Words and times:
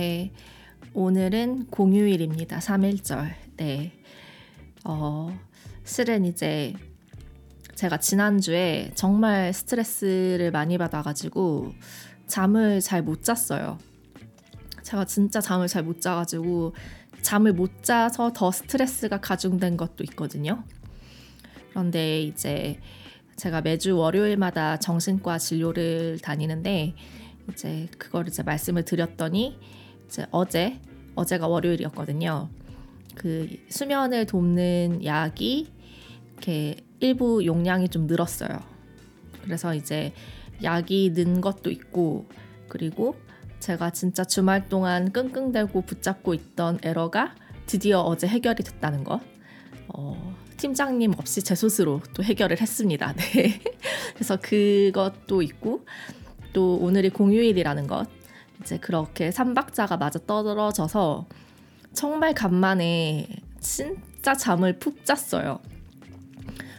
네. 0.00 0.32
오늘은 0.94 1.66
공휴일입니다. 1.66 2.58
3일절. 2.58 3.34
네. 3.58 3.92
어, 4.82 5.38
실은 5.84 6.24
이제 6.24 6.72
제가 7.74 7.98
지난주에 7.98 8.92
정말 8.94 9.52
스트레스를 9.52 10.52
많이 10.52 10.78
받아가지고 10.78 11.74
잠을 12.26 12.80
잘 12.80 13.02
못 13.02 13.22
잤어요. 13.22 13.76
제가 14.82 15.04
진짜 15.04 15.38
잠을 15.38 15.68
잘 15.68 15.82
못 15.82 16.00
자가지고 16.00 16.74
잠을 17.20 17.52
못 17.52 17.82
자서 17.82 18.32
더 18.32 18.50
스트레스가 18.50 19.20
가중된 19.20 19.76
것도 19.76 20.02
있거든요. 20.04 20.64
그런데 21.68 22.22
이제 22.22 22.80
제가 23.36 23.60
매주 23.60 23.98
월요일마다 23.98 24.78
정신과 24.78 25.36
진료를 25.36 26.20
다니는데 26.20 26.94
이제 27.50 27.86
그걸 27.98 28.28
이제 28.28 28.42
말씀을 28.42 28.86
드렸더니 28.86 29.58
어제 30.30 30.80
어제가 31.14 31.48
월요일이었거든요. 31.48 32.48
그 33.14 33.48
수면을 33.68 34.26
돕는 34.26 35.04
약이 35.04 35.68
이렇게 36.32 36.76
일부 37.00 37.44
용량이 37.44 37.88
좀 37.88 38.06
늘었어요. 38.06 38.60
그래서 39.42 39.74
이제 39.74 40.12
약이 40.62 41.12
는 41.14 41.40
것도 41.40 41.70
있고 41.70 42.26
그리고 42.68 43.16
제가 43.58 43.90
진짜 43.90 44.24
주말 44.24 44.68
동안 44.68 45.12
끙끙대고 45.12 45.82
붙잡고 45.82 46.34
있던 46.34 46.78
에러가 46.82 47.34
드디어 47.66 48.00
어제 48.00 48.26
해결이 48.26 48.62
됐다는 48.62 49.04
것. 49.04 49.20
어, 49.88 50.34
팀장님 50.56 51.12
없이 51.18 51.42
제 51.42 51.54
스스로 51.54 52.00
또 52.14 52.22
해결을 52.22 52.60
했습니다. 52.60 53.12
네. 53.16 53.60
그래서 54.14 54.36
그것도 54.36 55.42
있고 55.42 55.84
또 56.52 56.76
오늘이 56.76 57.10
공휴일이라는 57.10 57.86
것. 57.86 58.19
이제 58.60 58.78
그렇게 58.78 59.30
삼박자가 59.30 59.96
맞아 59.96 60.18
떨어져서 60.26 61.26
정말 61.92 62.34
간만에 62.34 63.26
진짜 63.60 64.34
잠을 64.34 64.78
푹 64.78 65.04
잤어요. 65.04 65.60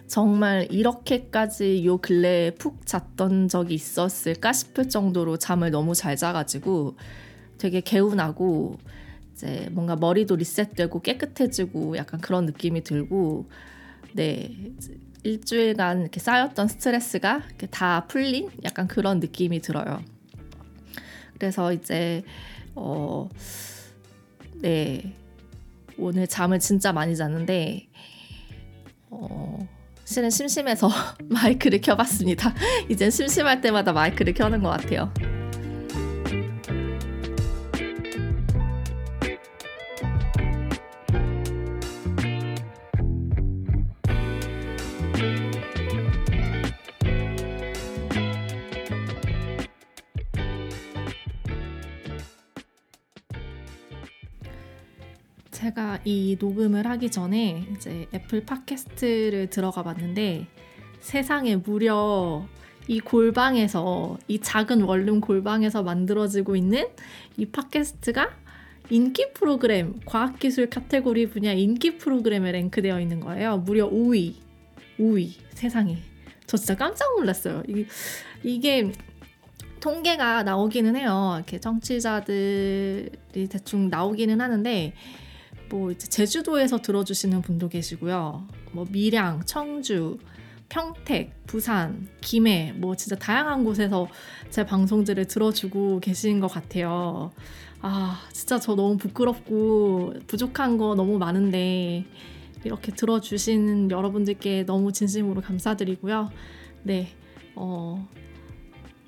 정말 0.08 0.68
이렇게까지 0.70 1.86
요 1.86 1.98
근래에 1.98 2.52
푹 2.56 2.86
잤던 2.86 3.48
적이 3.48 3.76
있었을까 3.76 4.52
싶을 4.52 4.90
정도로 4.90 5.38
잠을 5.38 5.72
너무 5.72 5.96
잘 5.96 6.18
자가지고 6.18 6.98
되게 7.58 7.80
개운하고 7.80 8.78
이제 9.34 9.70
뭔가 9.72 9.96
머리도 9.96 10.36
리셋되고 10.36 11.02
깨끗해지고 11.02 11.96
약간 11.96 12.20
그런 12.20 12.46
느낌이 12.46 12.84
들고 12.84 13.46
네 14.14 14.54
일주일간 15.24 16.02
이렇게 16.02 16.20
쌓였던 16.20 16.68
스트레스가 16.68 17.44
이렇게 17.48 17.68
다 17.68 18.06
풀린 18.08 18.50
약간 18.64 18.88
그런 18.88 19.20
느낌이 19.20 19.62
들어요. 19.62 20.02
그래서 21.42 21.73
이제 21.73 22.23
어 22.75 23.28
네 24.61 25.16
오늘 25.97 26.28
잠을 26.28 26.59
진짜 26.59 26.94
많이 26.94 27.16
잤는데 27.16 27.88
어 29.09 29.68
실은 30.06 30.30
심심해서 30.30 30.90
마이크를 31.30 31.81
켜봤습니다. 31.81 32.53
이젠 32.90 33.09
심심할 33.09 33.62
때마다 33.62 33.91
마이크를 33.91 34.34
켜는 34.34 34.62
것 34.62 34.69
같아요. 34.69 35.12
이 56.06 56.38
녹음을 56.40 56.88
하기 56.88 57.12
전에 57.12 57.66
이제 57.75 58.07
애플 58.13 58.46
팟캐스트를 58.46 59.50
들어가 59.50 59.84
봤는데 59.84 60.47
세상에 61.00 61.56
무려 61.56 62.46
이 62.88 63.00
골방에서 63.00 64.18
이 64.28 64.40
작은 64.40 64.81
원룸 64.81 65.22
골방에서 65.22 65.84
만들어지고 65.84 66.56
있는 66.56 66.88
이 67.38 67.46
팟캐스트가 67.46 68.30
인기 68.90 69.31
프로그램 69.34 70.00
과학기술 70.06 70.69
카테고리 70.69 71.30
분야 71.30 71.53
인기 71.53 71.97
프로그램에 71.97 72.51
랭크되어 72.51 73.00
있는 73.00 73.19
거예요. 73.19 73.57
무려 73.59 73.90
5위, 73.90 74.34
5위 75.00 75.31
세상에. 75.53 75.97
저 76.46 76.57
진짜 76.57 76.75
깜짝 76.75 77.16
놀랐어요. 77.16 77.63
이게, 77.68 77.85
이게 78.44 78.91
통계가 79.80 80.44
나오기는 80.44 80.96
해요. 80.96 81.35
이렇게 81.38 81.59
청취자들이 81.59 83.09
대충 83.50 83.90
나오기는 83.90 84.41
하는데 84.41 84.94
뭐 85.72 85.90
이제 85.90 86.08
제주도에서 86.08 86.82
들어주시는 86.82 87.42
분도 87.42 87.70
계시고요. 87.70 88.46
뭐 88.74 88.86
밀양, 88.92 89.44
청주, 89.46 90.18
평택, 90.68 91.46
부산, 91.48 92.09
김해 92.20 92.74
뭐 92.76 92.96
진짜 92.96 93.16
다양한 93.16 93.64
곳에서 93.64 94.08
제 94.50 94.66
방송들을 94.66 95.26
들어주고 95.26 96.02
계신 96.02 96.42
것 96.42 96.48
같아요. 96.48 97.31
아 97.81 98.22
진짜 98.34 98.60
저 98.60 98.76
너무 98.76 98.98
부끄럽고 98.98 100.14
부족한 100.28 100.78
거 100.78 100.94
너무 100.96 101.18
많은데 101.18 102.06
이렇게 102.64 102.92
들어주신 102.92 103.92
여러분들께 103.92 104.66
너무 104.66 104.92
진심으로 104.92 105.42
감사드리고요. 105.42 106.30
네, 106.84 107.08
어, 107.56 108.08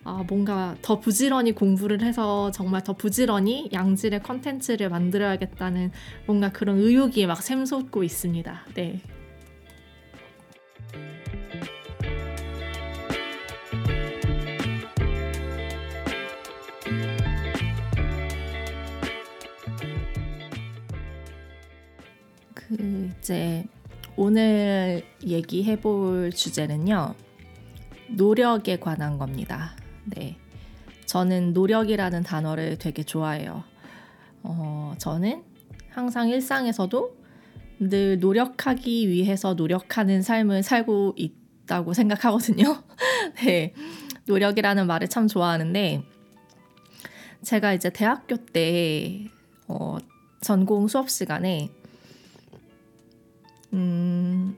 아, 0.05 0.23
뭔가 0.27 0.75
더 0.81 0.99
부지런히 0.99 1.53
공부를 1.53 2.01
해서 2.01 2.51
정말 2.51 2.83
더 2.83 2.93
부지런히 2.93 3.69
양질의 3.71 4.21
컨텐츠를 4.23 4.89
만들어야겠다는 4.89 5.91
뭔가 6.25 6.51
그런 6.51 6.77
의욕이 6.77 7.25
막 7.25 7.41
샘솟고 7.41 8.03
있습니다. 8.03 8.65
네. 8.75 9.01
그 22.53 23.09
이제 23.19 23.63
오늘 24.17 25.03
얘기해 25.25 25.79
볼 25.79 26.31
주제는요. 26.31 27.15
노력에 28.09 28.77
관한 28.79 29.17
겁니다. 29.17 29.75
네. 30.05 30.37
저는 31.05 31.53
노력이라는 31.53 32.23
단어를 32.23 32.77
되게 32.77 33.03
좋아해요. 33.03 33.63
어, 34.43 34.93
저는 34.97 35.43
항상 35.89 36.29
일상에서도 36.29 37.17
늘 37.79 38.19
노력하기 38.19 39.09
위해서 39.09 39.53
노력하는 39.53 40.21
삶을 40.21 40.63
살고 40.63 41.15
있다고 41.17 41.93
생각하거든요. 41.93 42.83
네. 43.45 43.73
노력이라는 44.25 44.87
말을 44.87 45.09
참 45.09 45.27
좋아하는데, 45.27 46.03
제가 47.43 47.73
이제 47.73 47.89
대학교 47.89 48.37
때, 48.37 49.27
어, 49.67 49.97
전공 50.41 50.87
수업 50.87 51.09
시간에, 51.09 51.69
음, 53.73 54.57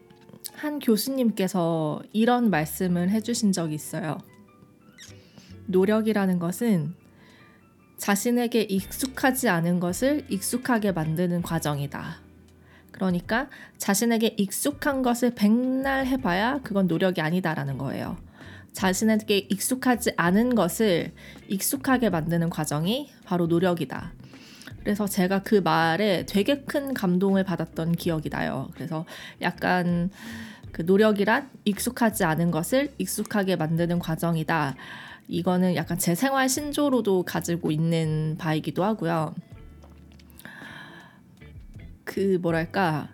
한 0.53 0.79
교수님께서 0.79 2.01
이런 2.13 2.49
말씀을 2.49 3.09
해주신 3.09 3.51
적이 3.53 3.75
있어요. 3.75 4.17
노력이라는 5.67 6.39
것은 6.39 6.95
자신에게 7.97 8.61
익숙하지 8.63 9.49
않은 9.49 9.79
것을 9.79 10.25
익숙하게 10.29 10.91
만드는 10.91 11.41
과정이다. 11.41 12.19
그러니까 12.91 13.49
자신에게 13.77 14.35
익숙한 14.37 15.01
것을 15.01 15.35
백날 15.35 16.05
해봐야 16.05 16.59
그건 16.63 16.87
노력이 16.87 17.21
아니다라는 17.21 17.77
거예요. 17.77 18.17
자신에게 18.71 19.37
익숙하지 19.49 20.11
않은 20.17 20.55
것을 20.55 21.13
익숙하게 21.47 22.09
만드는 22.09 22.49
과정이 22.49 23.09
바로 23.25 23.47
노력이다. 23.47 24.13
그래서 24.79 25.07
제가 25.07 25.41
그 25.43 25.55
말에 25.55 26.25
되게 26.25 26.59
큰 26.61 26.93
감동을 26.93 27.43
받았던 27.43 27.93
기억이 27.93 28.29
나요. 28.29 28.69
그래서 28.75 29.05
약간 29.41 30.11
그 30.71 30.83
노력이란 30.83 31.49
익숙하지 31.63 32.23
않은 32.25 32.51
것을 32.51 32.93
익숙하게 32.97 33.55
만드는 33.55 33.97
과정이다. 33.99 34.75
이거는 35.27 35.75
약간 35.75 35.97
제 35.97 36.15
생활 36.15 36.49
신조로도 36.49 37.23
가지고 37.23 37.71
있는 37.71 38.35
바이기도 38.37 38.83
하고요. 38.83 39.33
그 42.03 42.37
뭐랄까 42.41 43.09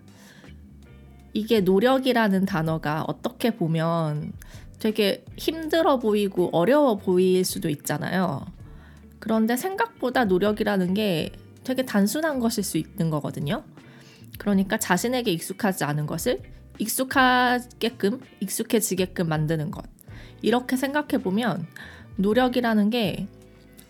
이게 1.34 1.62
노력이라는 1.62 2.46
단어가 2.46 3.04
어떻게 3.04 3.52
보면 3.52 4.34
되게 4.80 5.24
힘들어 5.38 6.00
보이고 6.00 6.50
어려워 6.52 6.98
보일 6.98 7.46
수도 7.46 7.70
있잖아요. 7.70 8.46
그런데 9.20 9.56
생각보다 9.56 10.26
노력이라는 10.26 10.94
게 10.94 11.32
되게 11.64 11.86
단순한 11.86 12.40
것일 12.40 12.64
수 12.64 12.78
있는 12.78 13.10
거거든요. 13.10 13.64
그러니까 14.40 14.78
자신에게 14.78 15.32
익숙하지 15.32 15.84
않은 15.84 16.08
것을 16.08 16.42
익숙하게끔, 16.80 18.22
익숙해지게끔 18.40 19.30
만드는 19.30 19.70
것. 19.70 19.86
이렇게 20.42 20.76
생각해 20.76 21.22
보면 21.22 21.68
노력이라는 22.22 22.90
게 22.90 23.28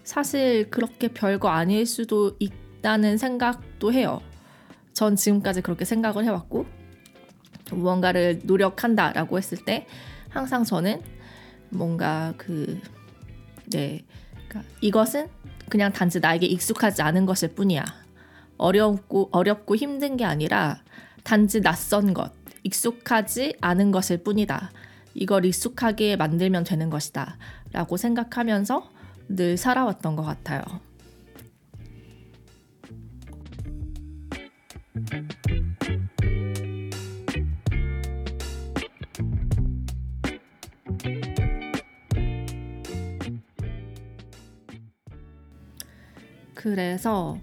사실 0.03 0.69
그렇게 0.69 1.07
별거 1.09 1.49
아닐 1.49 1.85
수도 1.85 2.35
있다는 2.39 3.17
생각도 3.17 3.93
해요. 3.93 4.21
전 4.93 5.15
지금까지 5.15 5.61
그렇게 5.61 5.85
생각을 5.85 6.25
해왔고, 6.25 6.65
무언가를 7.71 8.41
노력한다라고 8.43 9.37
했을 9.37 9.63
때 9.63 9.87
항상 10.29 10.63
저는 10.63 11.01
뭔가 11.69 12.33
그, 12.37 12.79
네. 13.71 14.03
그러니까 14.47 14.63
이것은 14.81 15.27
그냥 15.69 15.93
단지 15.93 16.19
나에게 16.19 16.45
익숙하지 16.45 17.01
않은 17.01 17.25
것일 17.25 17.55
뿐이야. 17.55 17.85
어렵고, 18.57 19.29
어렵고 19.31 19.75
힘든 19.75 20.17
게 20.17 20.25
아니라 20.25 20.81
단지 21.23 21.61
낯선 21.61 22.13
것, 22.13 22.33
익숙하지 22.63 23.55
않은 23.61 23.91
것일 23.91 24.23
뿐이다. 24.23 24.71
이걸 25.13 25.45
익숙하게 25.45 26.15
만들면 26.15 26.63
되는 26.63 26.89
것이다. 26.89 27.37
라고 27.71 27.97
생각하면서 27.97 28.89
늘 29.29 29.57
살아왔던 29.57 30.15
것 30.15 30.23
같아요. 30.23 30.61
그래서 46.53 47.37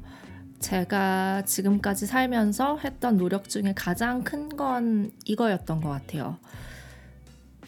제가 0.60 1.42
지금까지 1.44 2.06
살면서 2.06 2.78
했던 2.78 3.16
노력 3.16 3.48
중에 3.48 3.72
가장 3.74 4.22
큰 4.24 4.48
건 4.58 5.12
이거였던 5.24 5.80
것 5.80 5.88
같아요. 5.88 6.36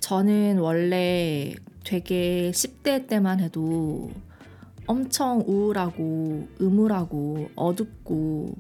저는 0.00 0.58
원래 0.58 1.54
되게 1.90 2.52
10대 2.52 3.08
때만 3.08 3.40
해도 3.40 4.12
엄청 4.86 5.42
우울하고 5.44 6.46
음울하고 6.60 7.50
어둡고 7.56 8.54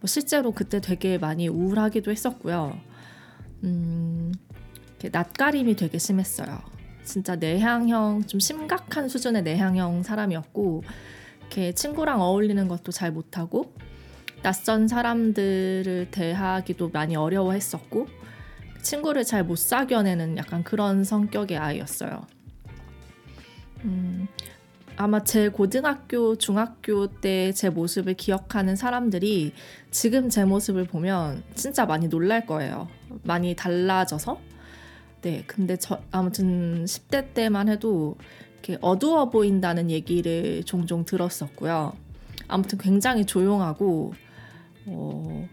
뭐 0.00 0.06
실제로 0.06 0.50
그때 0.50 0.80
되게 0.80 1.16
많이 1.16 1.46
우울하기도 1.46 2.10
했었고요. 2.10 2.76
음, 3.62 4.32
낯가림이 5.00 5.76
되게 5.76 5.98
심했어요. 5.98 6.58
진짜 7.04 7.36
내향형 7.36 8.24
좀 8.26 8.40
심각한 8.40 9.08
수준의 9.08 9.44
내향형 9.44 10.02
사람이었고 10.02 10.82
이렇게 11.42 11.72
친구랑 11.74 12.20
어울리는 12.22 12.66
것도 12.66 12.90
잘 12.90 13.12
못하고 13.12 13.72
낯선 14.42 14.88
사람들을 14.88 16.08
대하기도 16.10 16.88
많이 16.88 17.14
어려워했었고 17.14 18.08
친구를 18.82 19.22
잘 19.22 19.44
못 19.44 19.58
사귀어내는 19.58 20.38
약간 20.38 20.64
그런 20.64 21.04
성격의 21.04 21.56
아이였어요. 21.56 22.33
음, 23.84 24.26
아마 24.96 25.24
제 25.24 25.48
고등학교, 25.48 26.36
중학교 26.36 27.06
때 27.08 27.52
제 27.52 27.70
모습을 27.70 28.14
기억하는 28.14 28.76
사람들이 28.76 29.52
지금 29.90 30.28
제 30.28 30.44
모습을 30.44 30.84
보면 30.84 31.42
진짜 31.54 31.84
많이 31.86 32.08
놀랄 32.08 32.46
거예요. 32.46 32.88
많이 33.24 33.54
달라져서. 33.54 34.38
네, 35.22 35.42
근데 35.46 35.76
저 35.76 36.00
아무튼 36.10 36.84
10대 36.84 37.32
때만 37.34 37.68
해도 37.68 38.16
이렇게 38.54 38.78
어두워 38.80 39.30
보인다는 39.30 39.90
얘기를 39.90 40.62
종종 40.64 41.04
들었었고요. 41.04 41.94
아무튼 42.48 42.78
굉장히 42.78 43.24
조용하고 43.24 44.14
어, 44.86 45.48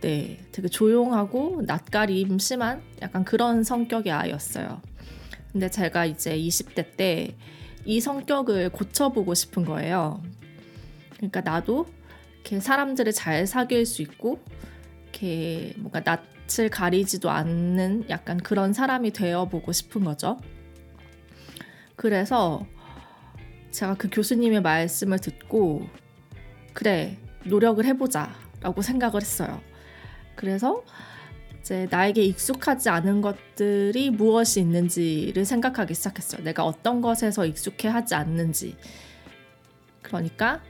네, 0.00 0.38
되게 0.52 0.68
조용하고 0.68 1.62
낯가림 1.66 2.38
심한 2.38 2.82
약간 3.02 3.24
그런 3.24 3.62
성격의 3.62 4.12
아이였어요. 4.12 4.80
근데 5.52 5.68
제가 5.68 6.06
이제 6.06 6.36
20대 6.36 6.96
때 6.96 7.36
이 7.84 8.00
성격을 8.00 8.70
고쳐보고 8.70 9.34
싶은 9.34 9.64
거예요. 9.64 10.22
그러니까 11.16 11.40
나도 11.40 11.86
이렇게 12.34 12.60
사람들을 12.60 13.12
잘 13.12 13.46
사귈 13.46 13.86
수 13.86 14.02
있고 14.02 14.40
이렇게 15.04 15.72
뭔가 15.76 16.00
낯을 16.00 16.68
가리지도 16.70 17.30
않는 17.30 18.08
약간 18.10 18.38
그런 18.38 18.72
사람이 18.72 19.12
되어보고 19.12 19.72
싶은 19.72 20.04
거죠. 20.04 20.38
그래서 21.96 22.66
제가 23.70 23.94
그 23.94 24.08
교수님의 24.10 24.62
말씀을 24.62 25.18
듣고 25.18 25.86
그래 26.72 27.18
노력을 27.44 27.82
해보자 27.84 28.34
라고 28.60 28.82
생각을 28.82 29.22
했어요. 29.22 29.60
그래서 30.34 30.84
이제 31.60 31.86
나에게 31.90 32.22
익숙하지 32.22 32.88
않은 32.88 33.20
것들이 33.20 34.10
무엇이 34.10 34.60
있는지를 34.60 35.44
생각하기 35.44 35.94
시작했어요. 35.94 36.42
내가 36.42 36.64
어떤 36.64 37.00
것에서 37.00 37.46
익숙해 37.46 37.88
하지 37.88 38.14
않는지. 38.14 38.76
그러니까 40.02 40.60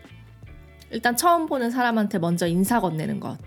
일단 0.90 1.16
처음 1.16 1.46
보는 1.46 1.70
사람한테 1.70 2.18
먼저 2.18 2.46
인사 2.46 2.80
건네는 2.80 3.20
것. 3.20 3.38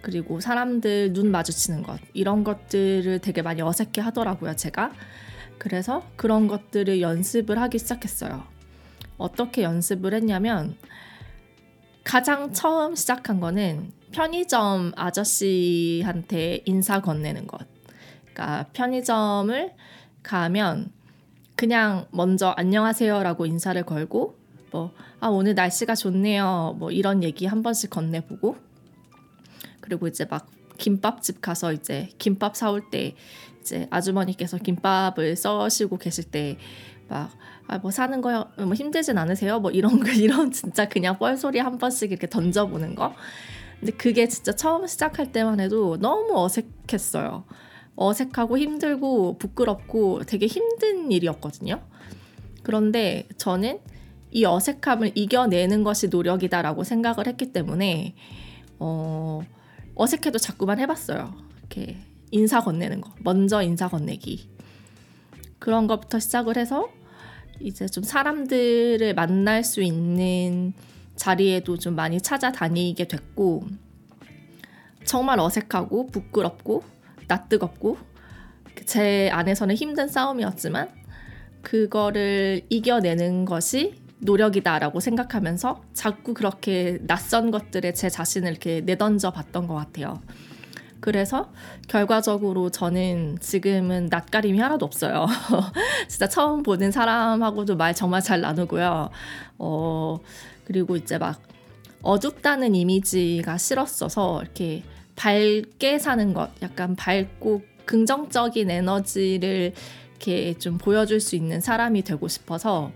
그리고 0.00 0.38
사람들 0.38 1.12
눈 1.12 1.32
마주치는 1.32 1.82
것. 1.82 1.98
이런 2.14 2.44
것들을 2.44 3.18
되게 3.18 3.42
많이 3.42 3.60
어색해 3.60 4.00
하더라고요, 4.00 4.54
제가. 4.54 4.92
그래서 5.58 6.04
그런 6.14 6.46
것들을 6.46 7.00
연습을 7.00 7.60
하기 7.60 7.78
시작했어요. 7.78 8.44
어떻게 9.18 9.62
연습을 9.62 10.14
했냐면 10.14 10.76
가장 12.04 12.52
처음 12.52 12.94
시작한 12.94 13.40
거는 13.40 13.90
편의점 14.16 14.92
아저씨한테 14.96 16.62
인사 16.64 17.02
건네는 17.02 17.46
것. 17.46 17.60
그러니까 18.32 18.64
편의점을 18.72 19.74
가면 20.22 20.90
그냥 21.54 22.06
먼저 22.10 22.48
안녕하세요라고 22.56 23.44
인사를 23.44 23.80
걸고 23.84 24.36
뭐 24.72 24.92
아 25.20 25.28
오늘 25.28 25.54
날씨가 25.54 25.94
좋네요. 25.94 26.76
뭐 26.78 26.90
이런 26.90 27.22
얘기 27.22 27.44
한 27.46 27.62
번씩 27.62 27.90
건네보고 27.90 28.56
그리고 29.80 30.08
이제 30.08 30.24
막 30.24 30.46
김밥집 30.78 31.40
가서 31.42 31.72
이제 31.74 32.08
김밥 32.18 32.56
사올 32.56 32.88
때 32.90 33.14
이제 33.60 33.86
아주머니께서 33.90 34.58
김밥을 34.58 35.36
써시고 35.36 35.98
계실 35.98 36.24
때 36.24 36.56
막 37.08 37.30
아 37.68 37.78
뭐 37.82 37.90
사는 37.90 38.20
거요 38.20 38.46
뭐 38.58 38.74
힘들진 38.74 39.18
않으세요? 39.18 39.58
뭐 39.60 39.70
이런 39.72 39.98
거 40.00 40.08
이런 40.12 40.52
진짜 40.52 40.88
그냥 40.88 41.18
뻘소리 41.18 41.58
한 41.58 41.76
번씩 41.78 42.12
이렇게 42.12 42.28
던져보는 42.28 42.94
거. 42.94 43.14
근데 43.80 43.92
그게 43.92 44.28
진짜 44.28 44.52
처음 44.52 44.86
시작할 44.86 45.32
때만 45.32 45.60
해도 45.60 45.98
너무 45.98 46.38
어색했어요. 46.38 47.44
어색하고 47.96 48.58
힘들고 48.58 49.38
부끄럽고 49.38 50.22
되게 50.24 50.46
힘든 50.46 51.10
일이었거든요. 51.12 51.82
그런데 52.62 53.26
저는 53.38 53.80
이 54.30 54.44
어색함을 54.44 55.12
이겨내는 55.14 55.84
것이 55.84 56.08
노력이다라고 56.08 56.84
생각을 56.84 57.26
했기 57.26 57.52
때문에 57.52 58.14
어, 58.78 59.40
어색해도 59.94 60.38
자꾸만 60.38 60.78
해봤어요. 60.80 61.34
이렇게 61.60 61.96
인사 62.30 62.60
건네는 62.60 63.00
거. 63.00 63.14
먼저 63.20 63.62
인사 63.62 63.88
건네기. 63.88 64.50
그런 65.58 65.86
것부터 65.86 66.18
시작을 66.18 66.56
해서 66.56 66.90
이제 67.60 67.86
좀 67.86 68.04
사람들을 68.04 69.14
만날 69.14 69.64
수 69.64 69.82
있는 69.82 70.74
자리에도 71.16 71.76
좀 71.78 71.94
많이 71.94 72.20
찾아다니게 72.20 73.08
됐고 73.08 73.64
정말 75.04 75.40
어색하고 75.40 76.08
부끄럽고 76.08 76.82
낯뜨겁고 77.28 77.98
제 78.84 79.30
안에서는 79.32 79.74
힘든 79.74 80.08
싸움이었지만 80.08 80.88
그거를 81.62 82.62
이겨내는 82.68 83.44
것이 83.44 83.94
노력이다라고 84.18 85.00
생각하면서 85.00 85.82
자꾸 85.92 86.34
그렇게 86.34 86.98
낯선 87.02 87.50
것들에 87.50 87.92
제 87.92 88.08
자신을 88.08 88.50
이렇게 88.50 88.80
내던져 88.80 89.30
봤던 89.30 89.66
것 89.66 89.74
같아요. 89.74 90.20
그래서 91.00 91.52
결과적으로 91.88 92.70
저는 92.70 93.38
지금은 93.40 94.08
낯가림이 94.10 94.58
하나도 94.58 94.86
없어요. 94.86 95.26
진짜 96.08 96.28
처음 96.28 96.62
보는 96.62 96.90
사람하고도 96.90 97.76
말 97.76 97.94
정말 97.94 98.22
잘 98.22 98.40
나누고요. 98.40 99.10
어, 99.58 100.18
그리고 100.66 100.96
이제 100.96 101.16
막 101.16 101.40
어둡다는 102.02 102.74
이미지가 102.74 103.56
싫었어서 103.56 104.42
이렇게 104.42 104.82
밝게 105.14 105.98
사는 105.98 106.34
것, 106.34 106.50
약간 106.60 106.94
밝고 106.94 107.62
긍정적인 107.86 108.70
에너지를 108.70 109.72
이렇게 110.10 110.54
좀 110.58 110.76
보여줄 110.76 111.20
수 111.20 111.36
있는 111.36 111.60
사람이 111.60 112.02
되고 112.02 112.28
싶어서 112.28 112.92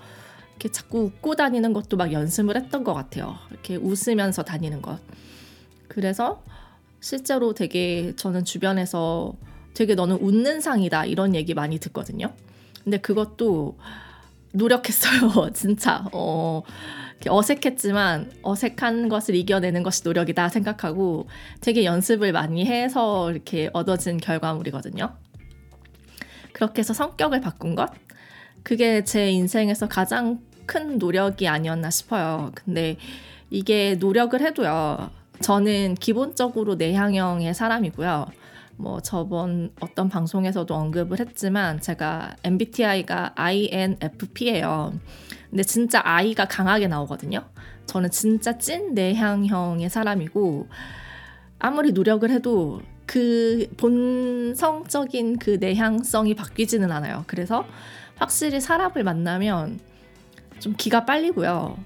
이렇게 0.50 0.70
자꾸 0.70 1.04
웃고 1.04 1.36
다니는 1.36 1.72
것도 1.72 1.96
막 1.96 2.12
연습을 2.12 2.56
했던 2.56 2.84
것 2.84 2.92
같아요. 2.92 3.36
이렇게 3.50 3.76
웃으면서 3.76 4.42
다니는 4.42 4.82
것. 4.82 4.98
그래서 5.88 6.42
실제로 7.00 7.54
되게 7.54 8.12
저는 8.16 8.44
주변에서 8.44 9.34
되게 9.74 9.94
너는 9.94 10.16
웃는 10.16 10.60
상이다 10.60 11.06
이런 11.06 11.34
얘기 11.34 11.54
많이 11.54 11.78
듣거든요. 11.78 12.34
근데 12.82 12.98
그것도 12.98 13.78
노력했어요, 14.52 15.50
진짜. 15.54 16.04
어, 16.12 16.62
어색했지만 17.28 18.32
어색한 18.42 19.08
것을 19.08 19.34
이겨내는 19.34 19.82
것이 19.82 20.02
노력이다 20.04 20.48
생각하고 20.48 21.28
되게 21.60 21.84
연습을 21.84 22.32
많이 22.32 22.64
해서 22.64 23.30
이렇게 23.30 23.68
얻어진 23.72 24.16
결과물이거든요. 24.16 25.14
그렇게 26.52 26.80
해서 26.80 26.94
성격을 26.94 27.40
바꾼 27.40 27.74
것? 27.74 27.90
그게 28.62 29.04
제 29.04 29.30
인생에서 29.30 29.88
가장 29.88 30.40
큰 30.66 30.98
노력이 30.98 31.48
아니었나 31.48 31.90
싶어요. 31.90 32.52
근데 32.54 32.96
이게 33.50 33.96
노력을 33.98 34.40
해도요. 34.40 35.10
저는 35.40 35.94
기본적으로 35.94 36.74
내향형의 36.76 37.54
사람이고요. 37.54 38.26
뭐 38.76 39.00
저번 39.00 39.72
어떤 39.80 40.08
방송에서도 40.08 40.74
언급을 40.74 41.20
했지만 41.20 41.80
제가 41.80 42.36
MBTI가 42.44 43.32
INFP예요. 43.34 44.94
근데 45.50 45.62
진짜 45.64 46.00
I가 46.04 46.47
강하게 46.47 46.87
나오거든요. 46.87 47.45
저는 47.87 48.11
진짜 48.11 48.57
찐 48.57 48.95
내향형의 48.95 49.90
사람이고 49.90 50.69
아무리 51.59 51.92
노력을 51.92 52.28
해도 52.30 52.80
그 53.04 53.69
본성적인 53.76 55.38
그 55.38 55.59
내향성이 55.61 56.35
바뀌지는 56.35 56.92
않아요. 56.92 57.25
그래서 57.26 57.66
확실히 58.16 58.61
사람을 58.61 59.02
만나면 59.02 59.80
좀 60.61 60.75
기가 60.76 61.04
빨리고요. 61.04 61.76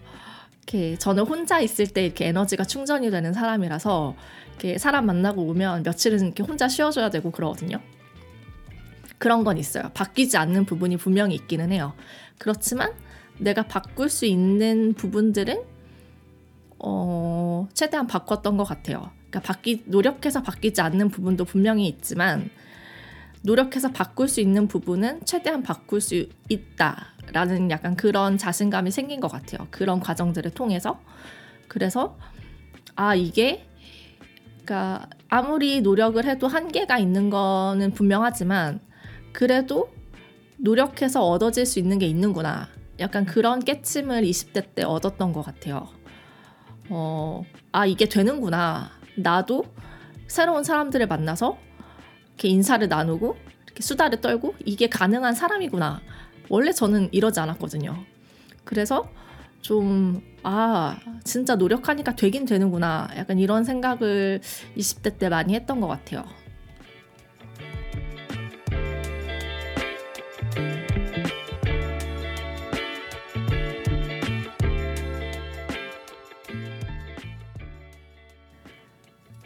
이렇게 0.59 0.97
저는 0.99 1.25
혼자 1.25 1.61
있을 1.61 1.87
때 1.87 2.05
이렇게 2.05 2.27
에너지가 2.29 2.65
충전이 2.65 3.11
되는 3.11 3.33
사람이라서 3.33 4.15
이렇게 4.51 4.79
사람 4.79 5.07
만나고 5.07 5.43
오면 5.43 5.85
며칠은 5.85 6.21
이렇게 6.21 6.43
혼자 6.43 6.69
쉬어줘야 6.69 7.09
되고 7.09 7.31
그러거든요. 7.31 7.79
그런 9.17 9.45
건 9.45 9.57
있어요. 9.57 9.91
바뀌지 9.95 10.37
않는 10.37 10.67
부분이 10.67 10.99
분명히 10.99 11.35
있기는 11.37 11.73
해요. 11.73 11.95
그렇지만 12.37 12.93
내가 13.39 13.63
바꿀 13.65 14.09
수 14.09 14.27
있는 14.27 14.95
부분들은 14.95 15.63
어, 16.79 17.69
최대한 17.73 18.07
바꿨던 18.07 18.57
것 18.57 18.65
같아요. 18.65 19.11
그러니까 19.31 19.41
바뀌 19.41 19.83
노력해서 19.87 20.43
바뀌지 20.43 20.81
않는 20.81 21.09
부분도 21.09 21.45
분명히 21.45 21.89
있지만 21.89 22.51
노력해서 23.43 23.91
바꿀 23.91 24.29
수 24.29 24.41
있는 24.41 24.69
부분은 24.69 25.25
최대한 25.25 25.63
바꿀 25.63 26.01
수 26.01 26.29
있다라는 26.49 27.71
약간 27.71 27.97
그런 27.97 28.39
자신감이 28.39 28.91
생긴 28.91 29.21
것 29.21 29.29
같아요. 29.29 29.67
그런 29.71 30.01
과정들을 30.01 30.53
통해서 30.53 31.01
그래서 31.69 32.17
아 32.97 33.15
이게 33.15 33.67
그러니까 34.65 35.09
아무리 35.29 35.83
노력을 35.83 36.25
해도 36.25 36.49
한계가 36.49 36.99
있는 36.99 37.29
거는 37.29 37.91
분명하지만 37.93 38.81
그래도 39.33 39.91
노력해서 40.57 41.27
얻어질 41.27 41.67
수 41.67 41.79
있는 41.79 41.99
게 41.99 42.07
있는구나. 42.07 42.69
약간 43.01 43.25
그런 43.25 43.61
깨침을 43.61 44.23
20대 44.23 44.75
때 44.75 44.83
얻었던 44.85 45.33
것 45.33 45.43
같아요. 45.43 45.89
어, 46.91 47.43
아, 47.73 47.87
이게 47.87 48.09
되는구나. 48.09 48.91
나도 49.17 49.65
새로운 50.27 50.65
사람들을 50.65 51.07
만나서 51.07 51.59
이렇게 52.29 52.49
인사를 52.49 52.87
나누고 52.89 53.37
이렇게 53.65 53.83
수다를 53.83 54.21
떨고 54.21 54.55
이게 54.65 54.89
가능한 54.89 55.35
사람이구나. 55.35 56.01
원래 56.49 56.73
저는 56.73 57.09
이러지 57.13 57.41
않았거든요. 57.41 57.97
그래서 58.65 59.09
좀, 59.61 60.23
아, 60.43 60.99
진짜 61.25 61.55
노력하니까 61.57 62.15
되긴 62.17 62.45
되는구나. 62.45 63.09
약간 63.17 63.39
이런 63.39 63.65
생각을 63.65 64.41
20대 64.77 65.19
때 65.19 65.29
많이 65.29 65.55
했던 65.55 65.81
것 65.81 65.89
같아요. 65.89 66.25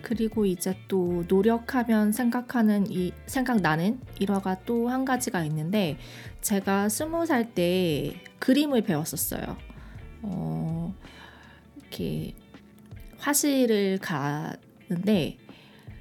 그리고 0.09 0.47
이제 0.47 0.75
또 0.89 1.23
노력하면 1.29 2.13
생각하는 2.13 2.91
이 2.91 3.13
생각나는 3.27 4.01
일화가 4.19 4.65
또 4.65 4.89
한 4.89 5.05
가지가 5.05 5.45
있는데 5.45 5.99
제가 6.41 6.89
스무 6.89 7.27
살 7.27 7.53
때 7.53 8.15
그림을 8.39 8.83
배웠었어요. 8.83 9.59
어, 10.23 10.95
이렇게 11.77 12.35
화실을 13.19 13.99
가는데 13.99 15.37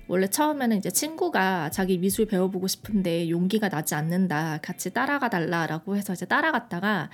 원래 0.08 0.28
처음에는 0.28 0.78
이제 0.78 0.90
친구가 0.90 1.70
자기 1.72 1.98
미술 1.98 2.28
배워보고 2.28 2.68
싶은데 2.68 3.30
용기가 3.30 3.68
나지 3.68 3.94
않는다. 3.94 4.60
같이 4.62 4.94
따라가 4.94 5.30
달라라고 5.30 5.98
해서 5.98 6.14
이제 6.14 6.26
따라갔다가 6.26 7.10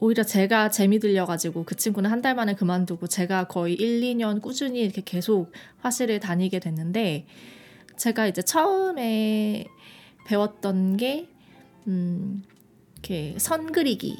오히려 0.00 0.22
제가 0.22 0.70
재미 0.70 0.98
들려가지고 1.00 1.64
그 1.64 1.74
친구는 1.74 2.10
한 2.10 2.22
달 2.22 2.34
만에 2.34 2.54
그만두고 2.54 3.06
제가 3.06 3.44
거의 3.44 3.74
1, 3.74 4.00
2년 4.00 4.40
꾸준히 4.42 4.80
이렇게 4.80 5.02
계속 5.04 5.52
화실을 5.80 6.20
다니게 6.20 6.58
됐는데 6.58 7.26
제가 7.96 8.26
이제 8.26 8.42
처음에 8.42 9.66
배웠던 10.26 10.96
게 10.96 11.28
음, 11.86 12.42
이렇게 12.94 13.34
선 13.38 13.72
그리기 13.72 14.16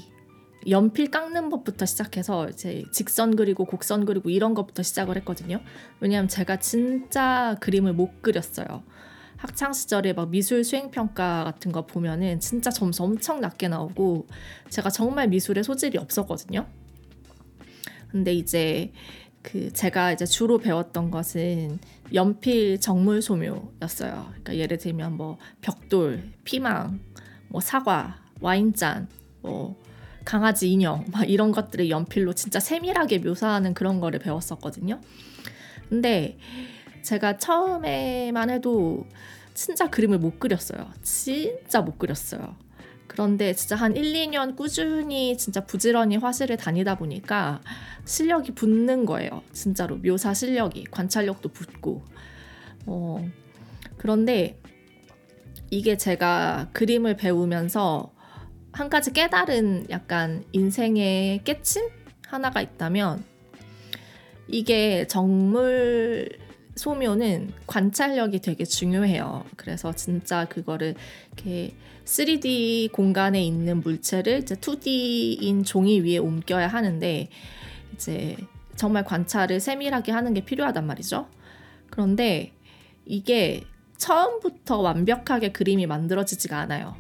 연필 0.69 1.11
깎는 1.11 1.49
법부터 1.51 1.87
시작해서 1.87 2.49
이제 2.49 2.85
직선 2.93 3.37
그리고 3.37 3.65
곡선 3.65 4.05
그리고 4.05 4.31
이런 4.31 4.55
것부터 4.55 4.83
시작을 4.83 5.17
했거든요. 5.19 5.61
왜냐하면 6.01 6.29
제가 6.29 6.59
진짜 6.59 7.57
그림을 7.61 7.93
못 7.95 8.23
그렸어요. 8.23 8.83
학창 9.39 9.73
시절에 9.73 10.13
막 10.13 10.31
미술 10.31 10.65
수행 10.65 10.91
평가 10.91 11.45
같은 11.45 11.71
거 11.73 11.87
보면은 11.87 12.41
진짜 12.41 12.71
점수 12.71 13.05
엄청 13.05 13.41
낮게 13.41 13.69
나오고 13.69 14.27
제가 14.69 14.91
정말 14.91 15.29
미술에 15.29 15.63
소질이 15.63 15.97
없었거든요. 15.97 16.67
근데 18.11 18.35
이제 18.35 18.93
그 19.43 19.73
제가 19.73 20.13
이제 20.13 20.27
주로 20.27 20.59
배웠던 20.59 21.13
것은 21.13 21.79
연필 22.13 22.81
정물 22.81 23.23
소묘였어요. 23.23 24.27
그러니까 24.29 24.57
예를 24.57 24.77
들면 24.77 25.17
뭐 25.17 25.39
벽돌, 25.61 26.25
피망, 26.43 26.99
뭐 27.49 27.61
사과, 27.61 28.19
와인잔, 28.41 29.09
뭐 29.41 29.81
강아지 30.25 30.73
인형 30.73 31.05
막 31.13 31.31
이런 31.31 31.53
것들을 31.53 31.89
연필로 31.89 32.33
진짜 32.33 32.59
세밀하게 32.59 33.19
묘사하는 33.19 33.73
그런 33.73 34.01
거를 34.01 34.19
배웠었거든요. 34.19 35.01
근데 35.89 36.39
제가 37.09 37.39
처음에만 37.39 38.51
해도 38.51 39.07
진짜 39.55 39.89
그림을 39.89 40.19
못 40.19 40.39
그렸어요. 40.39 40.91
진짜 41.03 41.81
못 41.81 41.99
그렸어요. 41.99 42.55
그런데 43.07 43.55
진짜 43.55 43.77
한 43.77 43.97
1, 43.97 44.13
2년 44.13 44.55
꾸준히 44.55 45.39
진짜 45.39 45.65
부지런히 45.65 46.19
화실을 46.19 46.59
다니다 46.59 46.97
보니까 46.97 47.63
실력이 48.05 48.53
붙는 48.55 49.07
거예요. 49.07 49.43
진짜로 49.55 49.97
묘사 49.97 50.35
실력이 50.35 50.85
관찰력도 50.91 51.49
붙고. 51.49 52.05
어, 52.85 53.27
그런데 53.97 54.61
이게 55.71 55.97
제가 55.97 56.69
그림을 56.75 57.17
배우면서 57.17 58.13
한 58.71 58.91
가지 58.91 59.15
깨달은 59.15 59.87
약간 59.89 60.45
인생의 60.53 61.43
깨침 61.45 61.89
하나가 62.27 62.61
있다면 62.61 63.25
이게 64.47 65.07
정물 65.07 66.48
소묘는 66.79 67.53
관찰력이 67.67 68.41
되게 68.41 68.65
중요해요. 68.65 69.45
그래서 69.57 69.93
진짜 69.93 70.47
그거를 70.47 70.95
이렇게 71.35 71.75
3D 72.05 72.93
공간에 72.93 73.45
있는 73.45 73.81
물체를 73.81 74.39
이제 74.39 74.55
2D인 74.55 75.67
종이 75.67 76.01
위에 76.01 76.19
옮겨야 76.19 76.69
하는데 76.69 77.29
이제 77.95 78.37
정말 78.77 79.05
관찰을 79.05 79.61
세밀하게 79.61 80.13
하는 80.13 80.33
게 80.33 80.45
필요하단 80.45 80.87
말이죠. 80.87 81.27
그런데 81.91 82.53
이게 83.05 83.65
처음부터 83.97 84.79
완벽하게 84.79 85.51
그림이 85.51 85.87
만들어지지가 85.87 86.57
않아요. 86.61 86.95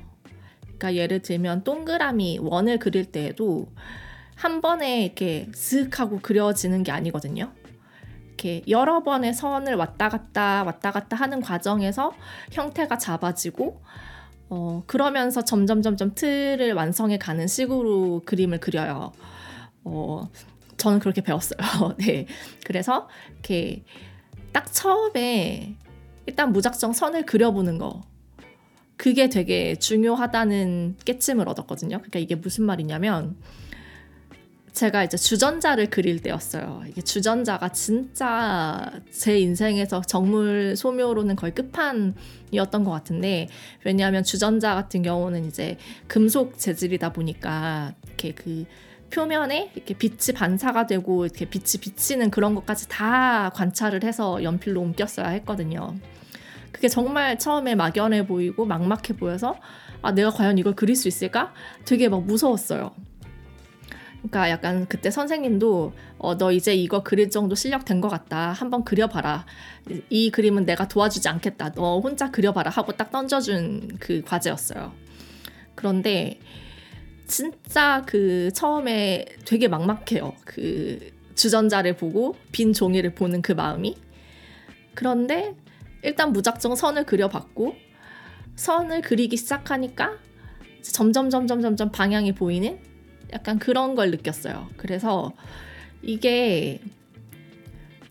그러니까 0.62 0.96
예를 0.96 1.22
들면 1.22 1.62
동그라미 1.62 2.40
원을 2.42 2.78
그릴 2.78 3.04
때에도 3.06 3.68
한 4.34 4.60
번에 4.60 5.04
이렇게 5.04 5.48
슥 5.54 6.00
하고 6.00 6.18
그려지는 6.20 6.82
게 6.82 6.92
아니거든요. 6.92 7.52
이렇게 8.38 8.62
여러 8.68 9.02
번의 9.02 9.34
선을 9.34 9.74
왔다 9.74 10.08
갔다 10.08 10.62
왔다 10.62 10.92
갔다 10.92 11.16
하는 11.16 11.40
과정에서 11.40 12.12
형태가 12.52 12.96
잡아지고 12.96 13.82
어, 14.48 14.84
그러면서 14.86 15.42
점점 15.42 15.82
점점 15.82 16.14
틀을 16.14 16.72
완성해 16.72 17.18
가는 17.18 17.46
식으로 17.48 18.22
그림을 18.24 18.60
그려요. 18.60 19.12
어, 19.84 20.30
저는 20.76 21.00
그렇게 21.00 21.20
배웠어요. 21.20 21.58
네. 21.98 22.26
그래서 22.64 23.08
이렇게 23.32 23.84
딱 24.52 24.72
처음에 24.72 25.76
일단 26.26 26.52
무작정 26.52 26.92
선을 26.92 27.26
그려보는 27.26 27.78
거. 27.78 28.02
그게 28.96 29.28
되게 29.28 29.76
중요하다는 29.76 30.96
깨침을 31.04 31.48
얻었거든요. 31.48 31.98
그러니까 31.98 32.18
이게 32.18 32.34
무슨 32.34 32.64
말이냐면 32.64 33.36
제가 34.78 35.02
이제 35.02 35.16
주전자를 35.16 35.90
그릴 35.90 36.22
때였어요. 36.22 36.82
이게 36.86 37.02
주전자가 37.02 37.70
진짜 37.70 38.92
제 39.10 39.36
인생에서 39.40 40.02
정물 40.02 40.76
소묘로는 40.76 41.34
거의 41.34 41.52
끝판이었던 41.52 42.84
것 42.84 42.90
같은데 42.92 43.48
왜냐하면 43.84 44.22
주전자 44.22 44.76
같은 44.76 45.02
경우는 45.02 45.46
이제 45.46 45.78
금속 46.06 46.58
재질이다 46.58 47.12
보니까 47.12 47.94
이렇게 48.06 48.32
그 48.34 48.66
표면에 49.10 49.72
이렇게 49.74 49.94
빛이 49.94 50.32
반사가 50.36 50.86
되고 50.86 51.24
이렇게 51.24 51.46
빛이 51.46 51.80
비치는 51.80 52.30
그런 52.30 52.54
것까지 52.54 52.88
다 52.88 53.50
관찰을 53.54 54.04
해서 54.04 54.44
연필로 54.44 54.80
옮겼어야 54.80 55.30
했거든요. 55.30 55.96
그게 56.70 56.86
정말 56.86 57.36
처음에 57.36 57.74
막연해 57.74 58.28
보이고 58.28 58.64
막막해 58.64 59.16
보여서 59.18 59.56
아 60.02 60.12
내가 60.12 60.30
과연 60.30 60.56
이걸 60.56 60.76
그릴 60.76 60.94
수 60.94 61.08
있을까? 61.08 61.52
되게 61.84 62.08
막 62.08 62.22
무서웠어요. 62.22 63.07
그러니까 64.18 64.50
약간 64.50 64.86
그때 64.86 65.10
선생님도 65.10 65.92
어, 66.18 66.36
너 66.36 66.50
이제 66.52 66.74
이거 66.74 67.02
그릴 67.02 67.30
정도 67.30 67.54
실력 67.54 67.84
된 67.84 68.00
것 68.00 68.08
같다. 68.08 68.52
한번 68.52 68.84
그려봐라. 68.84 69.46
이 70.10 70.30
그림은 70.30 70.66
내가 70.66 70.88
도와주지 70.88 71.28
않겠다. 71.28 71.72
너 71.72 72.00
혼자 72.00 72.30
그려봐라 72.30 72.70
하고 72.70 72.92
딱 72.92 73.10
던져준 73.10 73.98
그 74.00 74.22
과제였어요. 74.22 74.92
그런데 75.74 76.40
진짜 77.26 78.02
그 78.06 78.50
처음에 78.52 79.24
되게 79.44 79.68
막막해요. 79.68 80.34
그 80.44 80.98
주전자를 81.34 81.96
보고 81.96 82.34
빈 82.50 82.72
종이를 82.72 83.14
보는 83.14 83.42
그 83.42 83.52
마음이. 83.52 83.96
그런데 84.94 85.54
일단 86.02 86.32
무작정 86.32 86.74
선을 86.74 87.04
그려봤고 87.04 87.76
선을 88.56 89.02
그리기 89.02 89.36
시작하니까 89.36 90.18
점점 90.82 91.30
점점 91.30 91.60
점점 91.60 91.92
방향이 91.92 92.32
보이는 92.32 92.80
약간 93.32 93.58
그런 93.58 93.94
걸 93.94 94.10
느꼈어요. 94.10 94.68
그래서 94.76 95.32
이게 96.02 96.80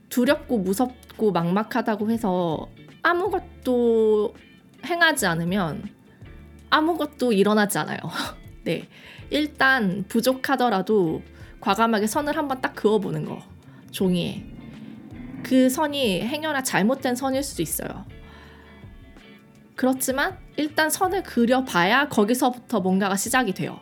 두렵고 0.10 0.60
무섭고 0.60 1.32
막막하다고 1.32 2.12
해서 2.12 2.70
아무것도 3.02 4.36
행하지 4.86 5.26
않으면 5.26 5.84
아무것도 6.70 7.34
일어나지 7.34 7.78
않아요. 7.78 8.00
네. 8.64 8.88
일단 9.30 10.06
부족하더라도 10.08 11.22
과감하게 11.60 12.08
선을 12.08 12.38
한번 12.38 12.62
딱 12.62 12.76
그어보는 12.76 13.26
거. 13.26 13.42
종이에. 13.92 14.46
그 15.44 15.70
선이 15.70 16.22
행여나 16.22 16.64
잘못된 16.64 17.16
선일 17.16 17.44
수도 17.44 17.62
있어요. 17.62 18.06
그렇지만 19.76 20.38
일단 20.58 20.90
선을 20.90 21.24
그려봐야 21.24 22.10
거기서부터 22.10 22.80
뭔가가 22.80 23.16
시작이 23.16 23.54
돼요. 23.54 23.80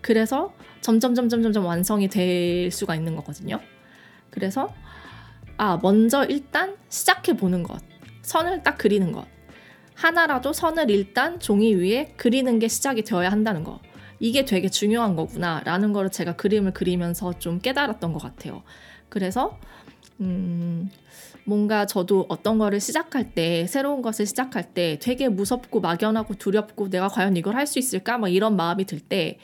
그래서 0.00 0.54
점점 0.80 1.14
점점 1.14 1.42
점점 1.42 1.64
완성이 1.66 2.08
될 2.08 2.70
수가 2.70 2.94
있는 2.96 3.16
거거든요. 3.16 3.60
그래서 4.30 4.72
아 5.56 5.78
먼저 5.82 6.24
일단 6.24 6.76
시작해 6.88 7.34
보는 7.34 7.62
것, 7.62 7.80
선을 8.22 8.62
딱 8.62 8.78
그리는 8.78 9.12
것, 9.12 9.26
하나라도 9.94 10.52
선을 10.52 10.90
일단 10.90 11.40
종이 11.40 11.74
위에 11.74 12.14
그리는 12.16 12.58
게 12.58 12.68
시작이 12.68 13.02
되어야 13.02 13.30
한다는 13.30 13.64
거. 13.64 13.80
이게 14.20 14.44
되게 14.44 14.68
중요한 14.68 15.14
거구나라는 15.16 15.92
거를 15.92 16.10
제가 16.10 16.34
그림을 16.36 16.72
그리면서 16.72 17.38
좀 17.38 17.60
깨달았던 17.60 18.12
것 18.12 18.20
같아요. 18.20 18.62
그래서 19.08 19.58
음, 20.20 20.90
뭔가 21.44 21.86
저도 21.86 22.26
어떤 22.28 22.58
거를 22.58 22.80
시작할 22.80 23.34
때, 23.34 23.66
새로운 23.68 24.02
것을 24.02 24.26
시작할 24.26 24.74
때 24.74 24.98
되게 25.00 25.28
무섭고 25.28 25.80
막연하고 25.80 26.34
두렵고 26.34 26.90
내가 26.90 27.08
과연 27.08 27.36
이걸 27.36 27.54
할 27.54 27.66
수 27.66 27.78
있을까? 27.78 28.18
막 28.18 28.28
이런 28.28 28.56
마음이 28.56 28.84
들 28.86 29.00
때, 29.00 29.38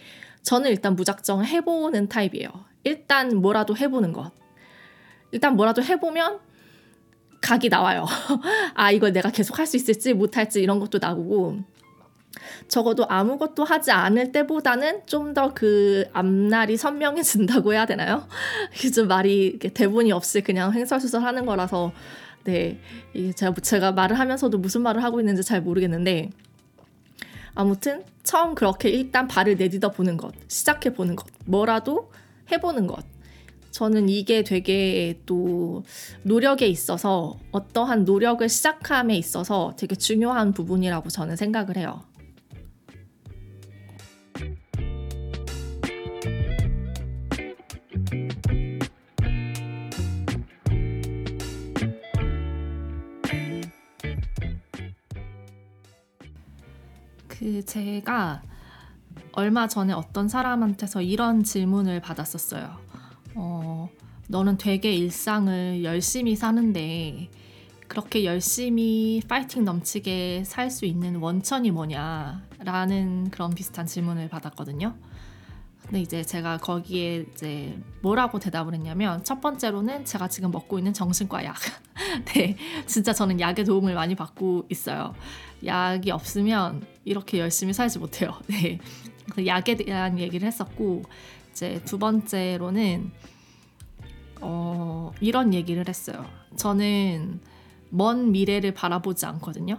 저는 0.45 0.71
일단 0.71 0.95
무작정 0.95 1.45
해보는 1.45 2.09
타입이에요. 2.09 2.49
일단 2.85 3.37
뭐라도 3.37 3.77
해보는 3.77 4.13
것. 4.13 4.31
일단 5.33 5.57
뭐라도 5.57 5.83
해보면 5.83 6.39
각이 7.41 7.69
나와요. 7.71 8.07
아, 8.75 8.91
이걸 8.93 9.13
내가 9.13 9.31
계속 9.31 9.59
할 9.59 9.67
수 9.67 9.77
있을지 9.77 10.15
못할지 10.15 10.63
이런 10.63 10.79
것도 10.81 10.99
나오고, 11.01 11.59
적어도 12.69 13.07
아무것도 13.09 13.65
하지 13.65 13.91
않을 13.91 14.33
때보다는 14.33 15.03
좀 15.07 15.35
더 15.35 15.53
그 15.55 16.05
앞날이 16.13 16.77
선명해진다고 16.77 17.73
해야 17.75 17.87
되나요? 17.87 18.27
좀 18.95 19.09
말이 19.09 19.59
대본이 19.59 20.13
없이 20.13 20.41
그냥 20.43 20.73
횡설수설 20.73 21.23
하는 21.23 21.47
거라서 21.47 21.93
네 22.45 22.79
이게 23.15 23.33
제가 23.33 23.55
제가 23.63 23.93
말을 23.93 24.19
하면서도 24.19 24.59
무슨 24.59 24.83
말을 24.83 25.03
하고 25.03 25.21
있는지 25.21 25.43
잘 25.43 25.61
모르겠는데 25.63 26.31
아무튼 27.55 28.05
처음 28.23 28.55
그렇게 28.55 28.89
일단 28.89 29.29
발을 29.29 29.57
내딛어 29.57 29.91
보는 29.91 30.17
것, 30.17 30.33
시작해 30.49 30.93
보는 30.93 31.17
것, 31.17 31.27
뭐라도 31.45 32.11
해보는 32.51 32.87
것. 32.87 33.05
저는 33.71 34.09
이게 34.09 34.45
되게 34.45 35.21
또 35.27 35.83
노력에 36.23 36.67
있어서 36.69 37.37
어떠한 37.51 38.05
노력을 38.05 38.49
시작함에 38.49 39.17
있어서 39.17 39.75
되게 39.77 39.97
중요한 39.97 40.53
부분이라고 40.53 41.09
저는 41.09 41.35
생각을 41.37 41.77
해요. 41.77 42.05
그 57.45 57.63
제가 57.63 58.41
얼마 59.33 59.69
전에 59.69 59.93
어떤 59.93 60.29
사람한테서 60.29 61.03
이런 61.03 61.45
질문을 61.45 62.01
받았었어요. 62.01 62.75
어, 63.35 63.91
너는 64.29 64.57
되게 64.57 64.95
일상을 64.95 65.85
열심히 65.85 66.37
사는데 66.37 67.29
그렇게 67.87 68.25
열심히 68.25 69.21
파이팅 69.29 69.67
넘치게 69.67 70.45
살 70.47 70.71
수 70.71 70.87
있는 70.87 71.17
원천이 71.17 71.71
뭐냐 71.71 72.41
라는 72.61 73.29
그런 73.29 73.51
비슷한 73.51 73.85
질문을 73.85 74.31
받았거든요. 74.31 74.95
근데 75.85 76.01
이제 76.01 76.23
제가 76.23 76.59
거기에 76.59 77.27
이제 77.33 77.79
뭐라고 78.01 78.39
대답을 78.39 78.75
했냐면 78.75 79.23
첫 79.23 79.41
번째로는 79.41 80.05
제가 80.07 80.29
지금 80.29 80.51
먹고 80.51 80.79
있는 80.79 80.95
정신과 80.95 81.45
약. 81.45 81.57
네, 82.35 82.57
진짜 82.87 83.13
저는 83.13 83.39
약의 83.39 83.65
도움을 83.67 83.95
많이 83.95 84.15
받고 84.15 84.67
있어요. 84.71 85.15
약이 85.65 86.11
없으면 86.11 86.87
이렇게 87.05 87.39
열심히 87.39 87.75
살지 87.75 87.99
못해요. 87.99 88.33
네, 88.49 88.79
약에 89.47 89.77
대한 89.77 90.19
얘기를 90.19 90.47
했었고 90.47 91.03
이제 91.53 91.81
두 91.85 91.99
번째로는 91.99 93.13
어, 94.41 95.13
이런 95.21 95.53
얘기를 95.53 95.87
했어요. 95.87 96.25
저는 96.57 97.41
먼 97.91 98.33
미래를 98.33 98.73
바라보지 98.73 99.27
않거든요. 99.27 99.79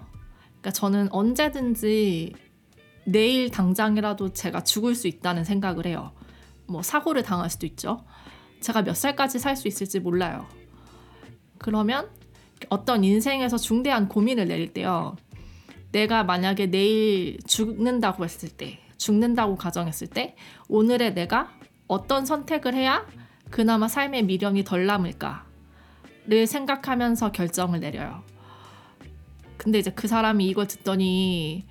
그러니까 0.62 0.72
저는 0.72 1.12
언제든지 1.12 2.34
내일 3.06 3.50
당장이라도 3.50 4.34
제가 4.34 4.63
죽을 4.63 4.96
수 4.96 5.08
있다는 5.08 5.44
생각을 5.44 5.86
해요. 5.86 6.12
뭐 6.68 6.82
사고를 6.82 7.24
당할 7.24 7.50
수도 7.50 7.65
있죠. 7.68 8.04
제가 8.62 8.82
몇 8.84 8.96
살까지 8.96 9.39
살 9.39 9.56
수 9.56 9.68
있을지 9.68 10.00
몰라요. 10.00 10.48
그러면 11.58 12.10
어떤 12.70 13.04
인생에서 13.04 13.58
중대한 13.58 14.08
고민을 14.08 14.48
내릴 14.48 14.74
때요. 14.74 15.15
내가 15.91 16.24
만약에 16.24 16.68
내일 16.68 17.38
죽는다고 17.46 18.24
했을 18.24 18.50
때, 18.50 18.80
죽는다고 18.98 19.56
가정했을 19.56 20.08
때, 20.08 20.36
오늘의 20.68 21.13
내가 21.13 21.52
어떤 21.88 22.26
선택을 22.26 22.74
해야 22.74 23.06
그나마 23.52 23.88
삶의 23.88 24.24
미련이 24.24 24.63
덜 24.63 24.86
남을까를 24.88 26.48
생각하면서 26.48 27.32
결정을 27.32 27.80
내려요. 27.80 28.24
근데 29.58 29.80
이제 29.80 29.91
그 29.91 30.08
사람이 30.08 30.48
이걸 30.48 30.68
듣더니 30.68 31.65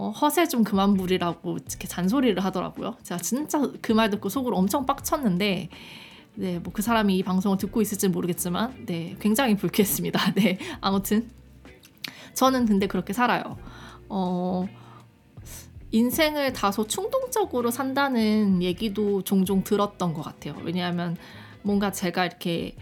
어, 0.00 0.10
허세 0.10 0.46
좀 0.46 0.62
그만 0.62 0.94
부리라고 0.94 1.56
이렇게 1.56 1.88
잔소리를 1.88 2.42
하더라고요. 2.44 2.96
제가 3.02 3.20
진짜 3.20 3.60
그 3.82 3.92
말 3.92 4.10
듣고 4.10 4.28
속으로 4.28 4.56
엄청 4.56 4.86
빡쳤는데 4.86 5.68
네, 6.36 6.58
뭐 6.60 6.72
그 6.72 6.82
사람이 6.82 7.16
이 7.18 7.22
방송을 7.24 7.58
듣고 7.58 7.82
있을지 7.82 8.06
모르겠지만 8.08 8.86
네, 8.86 9.16
굉장히 9.20 9.56
불쾌했습니다. 9.56 10.34
네, 10.38 10.58
아무튼 10.80 11.28
저는 12.34 12.66
근데 12.66 12.86
그렇게 12.86 13.12
살아요. 13.12 13.58
어, 14.08 14.68
인생을 15.90 16.52
다소 16.52 16.86
충동적으로 16.86 17.72
산다는 17.72 18.62
얘기도 18.62 19.22
종종 19.22 19.64
들었던 19.64 20.12
것 20.14 20.22
같아요. 20.22 20.54
왜냐하면 20.62 21.16
뭔가 21.62 21.90
제가 21.90 22.24
이렇게 22.24 22.76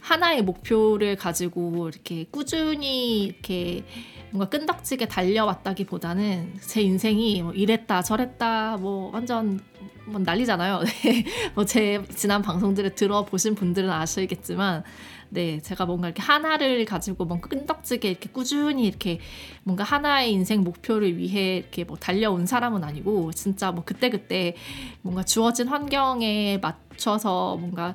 하나의 0.00 0.42
목표를 0.42 1.16
가지고 1.16 1.88
이렇게 1.90 2.24
꾸준히 2.30 3.24
이렇게 3.24 3.84
뭔가 4.32 4.48
끈덕지게 4.48 5.08
달려왔다기보다는 5.08 6.54
제 6.60 6.80
인생이 6.80 7.42
뭐 7.42 7.52
이랬다 7.52 8.02
저랬다 8.02 8.78
뭐 8.78 9.10
완전 9.12 9.60
뭐 10.06 10.20
난리잖아요. 10.20 10.80
네. 11.04 11.24
뭐제 11.54 12.02
지난 12.14 12.42
방송들을 12.42 12.94
들어보신 12.94 13.54
분들은 13.54 13.90
아시겠지만 13.90 14.82
네, 15.28 15.60
제가 15.60 15.86
뭔가 15.86 16.08
이렇게 16.08 16.20
하나를 16.22 16.84
가지고 16.84 17.24
뭔가 17.24 17.48
끈덕지게 17.48 18.10
이렇게 18.10 18.28
꾸준히 18.30 18.86
이렇게 18.86 19.20
뭔가 19.64 19.84
하나의 19.84 20.32
인생 20.32 20.62
목표를 20.62 21.16
위해 21.16 21.58
이렇게 21.58 21.84
뭐 21.84 21.96
달려온 21.96 22.46
사람은 22.46 22.84
아니고 22.84 23.32
진짜 23.32 23.70
뭐 23.70 23.84
그때그때 23.84 24.56
뭔가 25.02 25.22
주어진 25.22 25.68
환경에 25.68 26.58
맞춰서 26.58 27.56
뭔가 27.56 27.94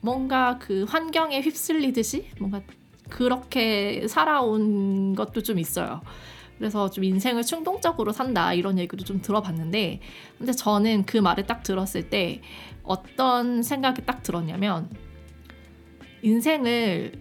뭔가 0.00 0.58
그 0.58 0.84
환경에 0.84 1.40
휩쓸리듯이 1.40 2.30
뭔가 2.38 2.60
그렇게 3.08 4.06
살아온 4.08 5.14
것도 5.14 5.42
좀 5.42 5.58
있어요. 5.58 6.00
그래서 6.58 6.88
좀 6.88 7.04
인생을 7.04 7.42
충동적으로 7.42 8.12
산다 8.12 8.54
이런 8.54 8.78
얘기도 8.78 9.04
좀 9.04 9.20
들어봤는데 9.20 10.00
근데 10.38 10.52
저는 10.52 11.04
그 11.04 11.16
말을 11.18 11.46
딱 11.46 11.62
들었을 11.62 12.10
때 12.10 12.40
어떤 12.84 13.62
생각이 13.62 14.06
딱 14.06 14.22
들었냐면 14.22 14.88
인생을 16.22 17.12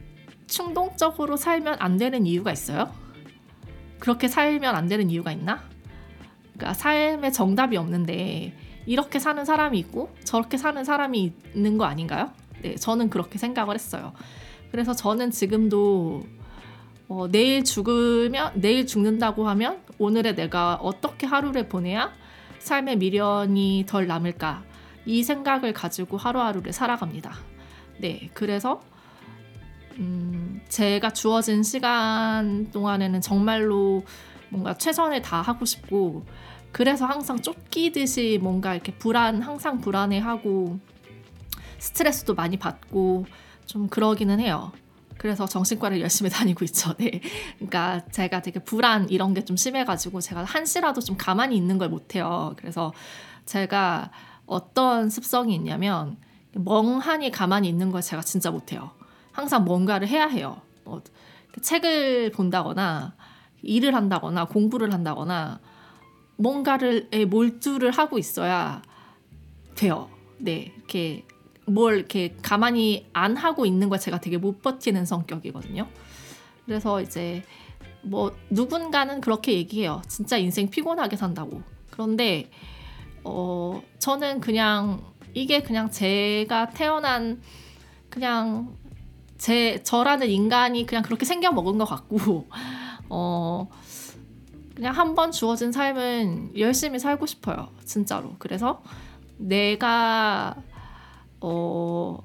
충동적으로 0.48 1.36
살면 1.36 1.78
안 1.80 1.98
되는 1.98 2.26
이유가 2.26 2.52
있어요? 2.52 2.94
그렇게 4.00 4.28
살면 4.28 4.76
안 4.76 4.88
되는 4.88 5.10
이유가 5.10 5.32
있나? 5.32 5.64
그러니까 6.54 6.74
삶에 6.74 7.32
정답이 7.32 7.76
없는데 7.78 8.54
이렇게 8.86 9.18
사는 9.18 9.44
사람이 9.44 9.80
있고 9.80 10.14
저렇게 10.24 10.58
사는 10.58 10.84
사람이 10.84 11.34
있는 11.56 11.78
거 11.78 11.86
아닌가요? 11.86 12.32
네, 12.62 12.76
저는 12.76 13.10
그렇게 13.10 13.38
생각을 13.38 13.76
했어요. 13.76 14.14
그래서 14.74 14.96
저는 14.96 15.30
지금도 15.30 16.24
어, 17.08 17.28
내일 17.30 17.64
죽으면 17.64 18.54
내일 18.56 18.88
죽는다고 18.88 19.48
하면 19.50 19.80
오늘의 20.00 20.34
내가 20.34 20.80
어떻게 20.82 21.28
하루를 21.28 21.70
보내야 21.70 22.12
삶의 22.58 22.98
미련이 22.98 23.86
덜 23.88 24.08
남을까 24.08 24.64
이 25.06 25.22
생각을 25.22 25.74
가지고 25.74 26.18
하루하루를 26.18 26.74
살아갑니다. 26.74 27.36
네, 28.00 28.32
그래서 28.34 28.82
음, 30.00 30.60
제가 30.70 31.12
주어진 31.12 31.62
시간 31.62 32.72
동안에는 32.72 33.22
정말로 33.22 34.04
뭔가 34.50 34.76
최선을 34.76 35.22
다하고 35.22 35.66
싶고 35.66 36.26
그래서 36.72 37.06
항상 37.06 37.40
쫓기듯이 37.40 38.40
뭔가 38.42 38.74
이렇게 38.74 38.92
불안 38.92 39.44
항상 39.44 39.82
불안해하고 39.82 40.80
스트레스도 41.78 42.34
많이 42.34 42.58
받고 42.58 43.28
좀 43.66 43.88
그러기는 43.88 44.40
해요. 44.40 44.72
그래서 45.18 45.46
정신과를 45.46 46.02
열심히 46.02 46.30
다니고 46.32 46.66
있죠. 46.66 46.94
네. 46.98 47.22
그러니까 47.58 48.02
제가 48.12 48.42
되게 48.42 48.60
불안 48.60 49.10
이런 49.10 49.34
게 49.34 49.42
좀 49.46 49.56
심해가지고 49.58 50.22
제가 50.22 50.44
한시라도 50.44 51.02
좀 51.02 51.16
가만히 51.18 51.56
있는 51.56 51.78
걸 51.78 51.90
못해요. 51.90 52.54
그래서 52.58 52.94
제가 53.46 54.12
어떤 54.46 55.10
습성이 55.10 55.56
있냐면 55.56 56.18
멍하니 56.54 57.32
가만히 57.32 57.68
있는 57.70 57.92
걸 57.92 58.02
제가 58.02 58.22
진짜 58.22 58.52
못해요. 58.52 58.92
항상 59.32 59.66
뭔가를 59.66 60.08
해야 60.08 60.28
해요. 60.28 60.62
뭐 60.84 61.02
책을 61.62 62.32
본다거나 62.32 63.16
일을 63.62 63.96
한다거나 63.96 64.46
공부를 64.46 64.94
한다거나 64.94 65.60
뭔가를 66.38 67.10
몰두를 67.30 67.92
하고 67.92 68.18
있어야 68.18 68.82
돼요. 69.76 70.10
네, 70.38 70.74
이렇게 70.78 71.26
뭘 71.66 71.98
이렇게 71.98 72.36
가만히 72.42 73.08
안 73.14 73.38
하고 73.38 73.66
있는 73.66 73.90
걸 73.90 74.00
제가 74.00 74.20
되게 74.20 74.38
못 74.38 74.62
버티는 74.62 75.06
성격이거든요. 75.06 75.88
그래서 76.66 77.02
이제 77.02 77.44
뭐 78.02 78.36
누군가는 78.50 79.22
그렇게 79.22 79.54
얘기해요. 79.54 80.02
진짜 80.08 80.38
인생 80.38 80.70
피곤하게 80.70 81.16
산다고. 81.16 81.62
그런데 81.90 82.50
어 83.24 83.82
저는 84.00 84.42
그냥 84.42 85.04
이게 85.34 85.62
그냥 85.62 85.90
제가 85.90 86.70
태어난 86.72 87.42
그냥 88.10 88.76
제 89.38 89.82
저라는 89.84 90.30
인간이 90.30 90.86
그냥 90.86 91.04
그렇게 91.04 91.26
생겨 91.26 91.52
먹은 91.52 91.78
것 91.78 91.86
같고 91.86 92.48
어 93.10 93.70
그냥 94.76 94.96
한 94.96 95.16
번 95.16 95.32
주어진 95.32 95.72
삶은 95.72 96.58
열심히 96.58 97.00
살고 97.00 97.26
싶어요. 97.26 97.70
진짜로. 97.86 98.36
그래서 98.40 98.82
내가 99.38 100.56
어 101.46 102.18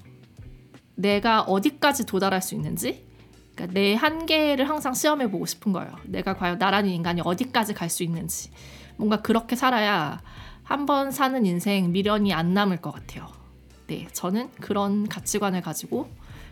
내가 0.95 1.43
어디까지 1.43 2.07
도달할 2.07 2.41
수 2.41 2.55
있는지 2.55 3.07
그러니까 3.55 3.75
내 3.75 3.95
한계를 3.95 4.69
항상 4.69 4.95
시험해 4.95 5.31
보고 5.31 5.45
싶은 5.47 5.73
거예요. 5.73 5.91
내가 6.05 6.35
과연 6.37 6.59
나라는 6.59 6.89
인간이 6.91 7.21
어디까지 7.25 7.75
갈 7.75 7.89
수 7.91 8.03
있는지 8.05 8.51
뭔가 8.97 9.21
그렇게 9.21 9.57
살아야 9.57 10.21
한 10.63 10.87
번 10.87 11.11
사는 11.11 11.45
인생 11.47 11.93
미련이 11.93 12.33
안 12.33 12.53
남을 12.55 12.81
것 12.81 12.93
같아요. 12.93 13.27
네, 13.89 14.07
저는 14.13 14.51
그런 14.61 15.09
가치관을 15.09 15.63
가지고 15.63 16.09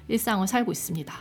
일상을 0.08 0.46
살고 0.48 0.72
있습니다. 0.72 1.14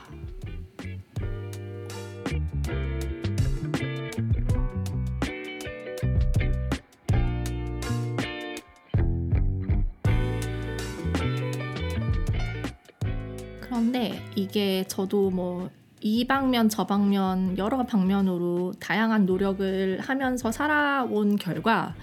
그런데 13.76 14.22
이게 14.36 14.86
저도 14.88 15.30
뭐 15.30 15.70
이 16.06 16.24
방면 16.28 16.70
저 16.70 16.86
방면 16.86 17.58
여러 17.58 17.84
방면으로 17.84 18.74
다양한 18.80 19.26
노력을 19.26 20.00
하면서 20.00 20.52
살아온 20.52 21.36
결과 21.36 21.96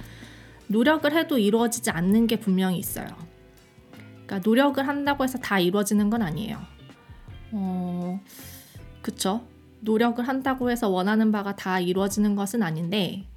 노력을 0.66 1.10
해도 1.12 1.38
이루어지지 1.38 1.92
않는 1.92 2.26
게 2.26 2.40
분명히 2.40 2.78
있어요. 2.78 3.06
그러니까 4.26 4.40
노력을 4.40 4.88
한다고 4.88 5.22
해서 5.22 5.38
다 5.38 5.60
이루어지는 5.60 6.10
건 6.10 6.22
아니에요. 6.22 6.58
어, 7.52 8.20
그쵸? 9.02 9.46
노력을 9.82 10.26
한다고 10.26 10.68
해서 10.68 10.88
원하는 10.88 11.30
바가 11.30 11.54
다 11.54 11.78
이루어지는 11.78 12.34
것은 12.34 12.64
아닌데 12.64 13.28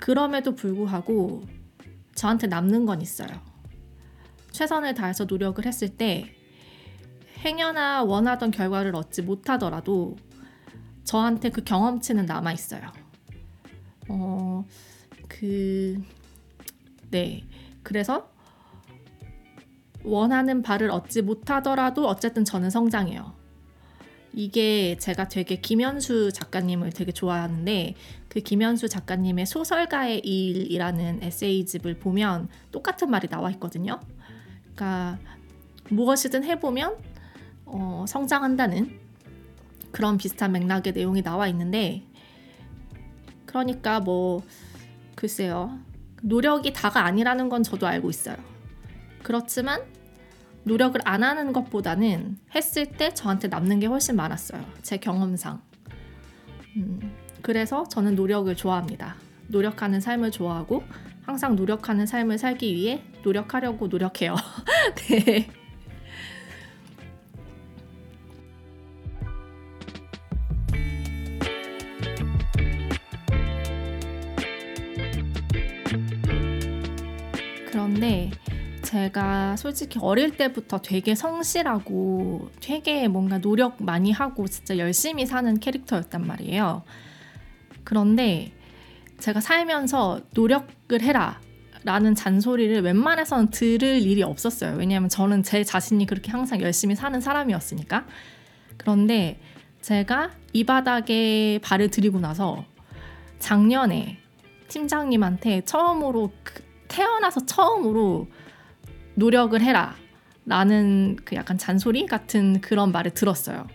그럼에도 0.00 0.56
불구하고 0.56 1.44
저한테 2.16 2.48
남는 2.48 2.86
건 2.86 3.02
있어요. 3.02 3.28
최선을 4.50 4.94
다해서 4.94 5.26
노력을 5.26 5.64
했을 5.64 5.90
때 5.90 6.34
행여나 7.44 8.04
원하던 8.04 8.50
결과를 8.50 8.94
얻지 8.94 9.22
못하더라도 9.22 10.16
저한테 11.04 11.50
그 11.50 11.62
경험치는 11.64 12.26
남아 12.26 12.52
있어요. 12.52 12.92
어, 14.08 14.64
그, 15.28 16.00
네. 17.10 17.44
그래서 17.82 18.30
원하는 20.04 20.62
바를 20.62 20.90
얻지 20.90 21.22
못하더라도 21.22 22.06
어쨌든 22.08 22.44
저는 22.44 22.70
성장해요. 22.70 23.32
이게 24.34 24.96
제가 24.96 25.28
되게 25.28 25.56
김현수 25.56 26.32
작가님을 26.32 26.90
되게 26.90 27.12
좋아하는데 27.12 27.94
그 28.28 28.40
김현수 28.40 28.88
작가님의 28.88 29.44
소설가의 29.46 30.20
일이라는 30.20 31.22
에세이집을 31.22 31.98
보면 31.98 32.48
똑같은 32.70 33.10
말이 33.10 33.28
나와 33.28 33.50
있거든요. 33.52 34.00
그러니까 34.74 35.18
무엇이든 35.90 36.44
해보면 36.44 36.96
어, 37.72 38.04
성장한다는 38.06 39.00
그런 39.90 40.18
비슷한 40.18 40.52
맥락의 40.52 40.92
내용이 40.92 41.22
나와 41.22 41.48
있는데 41.48 42.02
그러니까 43.46 44.00
뭐 44.00 44.42
글쎄요 45.14 45.78
노력이 46.22 46.72
다가 46.72 47.04
아니라는 47.04 47.48
건 47.48 47.62
저도 47.62 47.86
알고 47.86 48.08
있어요. 48.08 48.36
그렇지만 49.22 49.82
노력을 50.64 51.00
안 51.04 51.24
하는 51.24 51.52
것보다는 51.52 52.38
했을 52.54 52.86
때 52.92 53.12
저한테 53.12 53.48
남는 53.48 53.80
게 53.80 53.86
훨씬 53.86 54.14
많았어요. 54.14 54.64
제 54.82 54.98
경험상. 54.98 55.60
음, 56.76 57.12
그래서 57.42 57.84
저는 57.88 58.14
노력을 58.14 58.54
좋아합니다. 58.54 59.16
노력하는 59.48 60.00
삶을 60.00 60.30
좋아하고 60.30 60.84
항상 61.22 61.56
노력하는 61.56 62.06
삶을 62.06 62.38
살기 62.38 62.72
위해 62.74 63.02
노력하려고 63.24 63.88
노력해요. 63.88 64.36
네. 65.08 65.48
그런데 78.02 78.32
제가 78.82 79.54
솔직히 79.54 80.00
어릴 80.02 80.36
때부터 80.36 80.82
되게 80.82 81.14
성실하고 81.14 82.50
되게 82.60 83.06
뭔가 83.06 83.38
노력 83.38 83.80
많이 83.80 84.10
하고 84.10 84.48
진짜 84.48 84.76
열심히 84.76 85.24
사는 85.24 85.60
캐릭터였단 85.60 86.26
말이에요. 86.26 86.82
그런데 87.84 88.50
제가 89.20 89.40
살면서 89.40 90.22
노력을 90.34 91.00
해라. 91.00 91.40
라는 91.84 92.14
잔소리를 92.14 92.80
웬만해서는 92.82 93.50
들을 93.50 94.02
일이 94.02 94.22
없었어요. 94.22 94.76
왜냐하면 94.76 95.08
저는 95.08 95.42
제 95.42 95.64
자신이 95.64 96.06
그렇게 96.06 96.30
항상 96.30 96.60
열심히 96.60 96.94
사는 96.94 97.20
사람이었으니까. 97.20 98.06
그런데 98.76 99.40
제가 99.80 100.30
이 100.52 100.62
바닥에 100.62 101.58
발을 101.60 101.90
들이고 101.90 102.20
나서 102.20 102.64
작년에 103.40 104.18
팀장님한테 104.68 105.62
처음으로 105.62 106.30
그 106.44 106.71
태어나서 106.92 107.46
처음으로 107.46 108.28
노력을 109.14 109.58
해라 109.60 109.94
라는 110.44 111.16
그 111.24 111.36
약간 111.36 111.56
잔소리 111.56 112.06
같은 112.06 112.60
그런 112.60 112.92
말을 112.92 113.12
들었어요. 113.12 113.66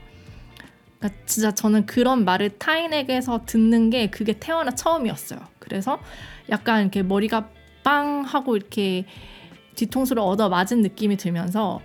그러니까 1.00 1.22
진짜 1.26 1.54
저는 1.54 1.86
그런 1.86 2.26
말을 2.26 2.58
타인에게서 2.60 3.46
듣는 3.46 3.90
게 3.90 4.10
그게 4.10 4.34
태어나 4.34 4.72
처음이었어요. 4.72 5.40
그래서 5.60 6.00
약간 6.50 6.82
이렇게 6.82 7.04
머리가 7.04 7.50
빵 7.84 8.22
하고 8.22 8.56
이렇게 8.56 9.06
뒤통수를 9.76 10.22
얻어 10.22 10.50
맞은 10.50 10.82
느낌이 10.82 11.18
들면서 11.18 11.82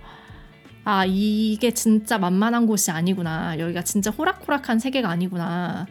아 0.83 1.05
이게 1.05 1.71
진짜 1.71 2.17
만만한 2.17 2.67
곳이 2.67 2.91
아니구나 2.91 3.57
여기가 3.57 3.83
진짜 3.83 4.11
호락호락한 4.11 4.79
세계가 4.79 5.09
아니구나 5.09 5.87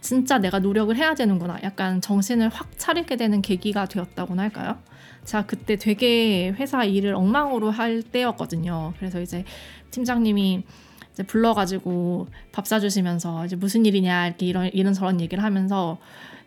진짜 0.00 0.38
내가 0.38 0.58
노력을 0.58 0.94
해야 0.96 1.14
되는구나. 1.14 1.58
약간 1.62 2.00
정신을 2.00 2.48
확 2.48 2.78
차리게 2.78 3.16
되는 3.16 3.42
계기가 3.42 3.86
되었다고나 3.86 4.42
할까요? 4.42 4.78
자, 5.24 5.44
그때 5.46 5.76
되게 5.76 6.50
회사 6.50 6.84
일을 6.84 7.14
엉망으로 7.14 7.70
할 7.70 8.02
때였거든요. 8.02 8.94
그래서 8.98 9.20
이제 9.20 9.44
팀장님이 9.90 10.64
이제 11.12 11.22
불러가지고 11.22 12.28
밥 12.52 12.66
사주시면서 12.66 13.46
이제 13.46 13.56
무슨 13.56 13.84
일이냐 13.84 14.28
이렇게 14.28 14.46
이런 14.46 14.70
이런 14.72 14.92
저런 14.94 15.20
얘기를 15.20 15.44
하면서 15.44 15.98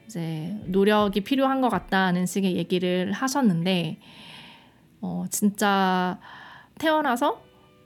이제 0.06 0.56
노력이 0.66 1.22
필요한 1.22 1.62
것 1.62 1.70
같다는 1.70 2.26
식의 2.26 2.56
얘기를 2.56 3.12
하셨는데 3.12 4.00
어, 5.02 5.26
진짜 5.30 6.20
태어나서 6.80 7.42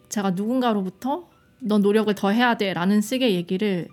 제가 0.10 0.32
누군가로부터 0.32 1.28
넌 1.60 1.82
노력을 1.82 2.14
더 2.16 2.30
해야 2.30 2.56
돼라는 2.56 3.02
식의 3.02 3.36
얘기를 3.36 3.88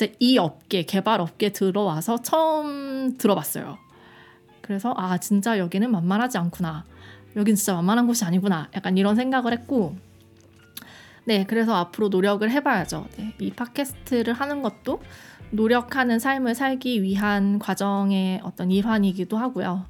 제 0.00 0.14
이 0.18 0.38
업계 0.38 0.84
개발 0.84 1.20
업계 1.20 1.50
들어와서 1.50 2.22
처음 2.22 3.18
들어봤어요. 3.18 3.76
그래서 4.62 4.94
아 4.96 5.18
진짜 5.18 5.58
여기는 5.58 5.90
만만하지 5.90 6.38
않구나. 6.38 6.86
여긴 7.36 7.54
진짜 7.54 7.74
만만한 7.74 8.06
곳이 8.06 8.24
아니구나. 8.24 8.70
약간 8.74 8.96
이런 8.96 9.14
생각을 9.14 9.52
했고 9.52 9.96
네 11.26 11.44
그래서 11.44 11.74
앞으로 11.74 12.08
노력을 12.08 12.50
해봐야죠. 12.50 13.08
네, 13.18 13.34
이 13.40 13.50
팟캐스트를 13.50 14.32
하는 14.32 14.62
것도 14.62 15.02
노력하는 15.50 16.18
삶을 16.18 16.54
살기 16.54 17.02
위한 17.02 17.58
과정의 17.58 18.40
어떤 18.42 18.70
일환이기도 18.70 19.36
하고요. 19.36 19.84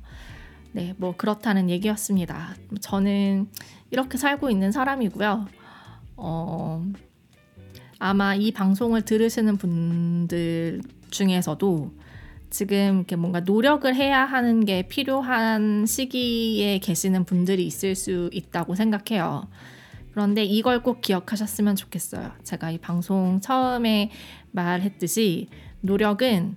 네, 0.73 0.93
뭐 0.97 1.15
그렇다는 1.17 1.71
얘기였습니다. 1.71 2.57
저는 2.81 3.49
이렇게 3.93 4.19
살고 4.19 4.51
있는 4.51 4.73
사람이고요. 4.73 5.47
어, 6.17 6.85
아마 8.01 8.35
이 8.35 8.51
방송을 8.51 9.03
들으시는 9.03 9.59
분들 9.59 10.81
중에서도 11.11 11.93
지금 12.49 12.97
이렇게 12.97 13.15
뭔가 13.15 13.41
노력을 13.41 13.95
해야 13.95 14.25
하는 14.25 14.65
게 14.65 14.89
필요한 14.89 15.85
시기에 15.87 16.79
계시는 16.79 17.25
분들이 17.25 17.67
있을 17.67 17.95
수 17.95 18.31
있다고 18.33 18.75
생각해요. 18.75 19.47
그런데 20.13 20.43
이걸 20.43 20.83
꼭 20.83 21.03
기억하셨으면 21.03 21.77
좋겠어요. 21.77 22.33
제가 22.43 22.71
이 22.71 22.79
방송 22.79 23.39
처음에 23.41 24.11
말했듯이 24.51 25.49
노력은 25.83 26.57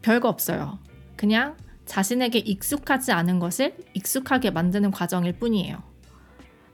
별거 0.00 0.28
없어요. 0.28 0.78
그냥 1.16 1.56
자신에게 1.86 2.38
익숙하지 2.38 3.10
않은 3.10 3.40
것을 3.40 3.76
익숙하게 3.94 4.52
만드는 4.52 4.92
과정일 4.92 5.38
뿐이에요. 5.40 5.82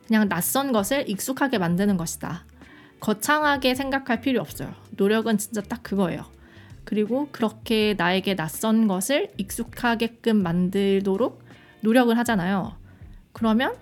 그냥 0.07 0.29
낯선 0.29 0.73
것을 0.73 1.09
익숙하게 1.09 1.57
만드는 1.57 1.97
것이다. 1.97 2.45
거창하게 3.05 3.75
생각할 3.75 4.23
필요 4.23 4.40
없어요. 4.40 4.73
노력은 4.93 5.37
진짜 5.37 5.61
딱 5.61 5.83
그거예요. 5.83 6.25
그리고 6.85 7.29
그렇게 7.33 7.95
나에게 7.99 8.35
낯선 8.35 8.88
것을 8.88 9.31
익숙하게끔 9.37 10.43
만들도록 10.43 11.45
노력을 11.83 12.17
하잖아요. 12.17 12.75
그러면 13.35 13.75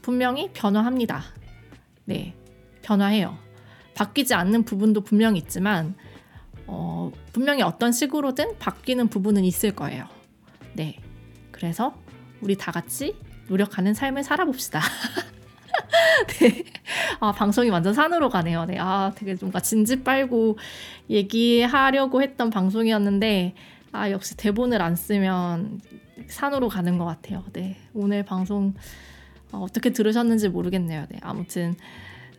분명히 0.00 0.50
변화합니다. 0.54 1.22
네, 2.06 2.34
변화해요. 2.80 3.36
바뀌지 3.94 4.32
않는 4.32 4.62
부분도 4.64 5.02
분명히 5.02 5.40
있지만, 5.40 5.94
어, 6.66 7.12
분명히 7.34 7.60
어떤 7.60 7.92
식으로든 7.92 8.56
바뀌는 8.58 9.08
부분은 9.08 9.44
있을 9.44 9.76
거예요. 9.76 10.06
네. 10.72 10.98
그래서 11.50 11.94
우리 12.40 12.56
다 12.56 12.72
같이 12.72 13.14
노력하는 13.46 13.92
삶을 13.92 14.24
살아봅시다. 14.24 14.80
네. 16.40 16.64
아, 17.20 17.32
방송이 17.32 17.70
완전 17.70 17.94
산으로 17.94 18.28
가네요. 18.28 18.64
네. 18.66 18.76
아, 18.78 19.12
되게 19.14 19.34
뭔가 19.40 19.60
진지 19.60 20.02
빨고 20.02 20.58
얘기하려고 21.08 22.22
했던 22.22 22.50
방송이었는데, 22.50 23.54
아, 23.92 24.10
역시 24.10 24.36
대본을 24.36 24.80
안 24.80 24.96
쓰면 24.96 25.80
산으로 26.28 26.68
가는 26.68 26.98
것 26.98 27.04
같아요. 27.04 27.44
네. 27.52 27.76
오늘 27.94 28.24
방송 28.24 28.74
어, 29.52 29.66
떻게 29.72 29.90
들으셨는지 29.90 30.48
모르겠네요. 30.48 31.06
네. 31.10 31.18
아무튼, 31.22 31.74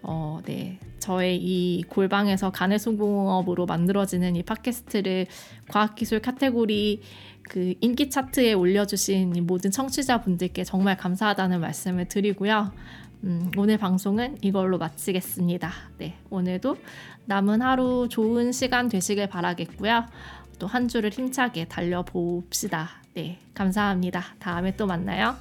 어, 0.02 0.40
네. 0.46 0.80
저의 1.00 1.38
이 1.38 1.84
골방에서 1.90 2.52
간해수공업으로 2.52 3.66
만들어지는 3.66 4.36
이 4.36 4.44
팟캐스트를 4.44 5.26
과학기술 5.68 6.22
카테고리 6.22 7.02
그 7.50 7.74
인기 7.82 8.10
차트에 8.10 8.54
올려주신 8.54 9.46
모든 9.46 9.72
청취자분들께 9.72 10.64
정말 10.64 10.96
감사하다는 10.96 11.60
말씀을 11.60 12.06
드리고요. 12.06 12.72
음, 13.24 13.52
오늘 13.58 13.78
방송은 13.78 14.38
이걸로 14.42 14.78
마치겠습니다. 14.78 15.72
네, 15.98 16.16
오늘도 16.30 16.78
남은 17.26 17.62
하루 17.62 18.08
좋은 18.10 18.52
시간 18.52 18.90
되시길 18.90 19.28
바라겠고요. 19.28 20.06
또 20.60 20.68
한 20.68 20.88
주를 20.88 21.10
힘차게 21.10 21.66
달려봅시다. 21.66 22.90
네, 23.16 23.40
감사합니다. 23.54 24.24
다음에 24.40 24.76
또 24.76 24.86
만나요. 24.86 25.36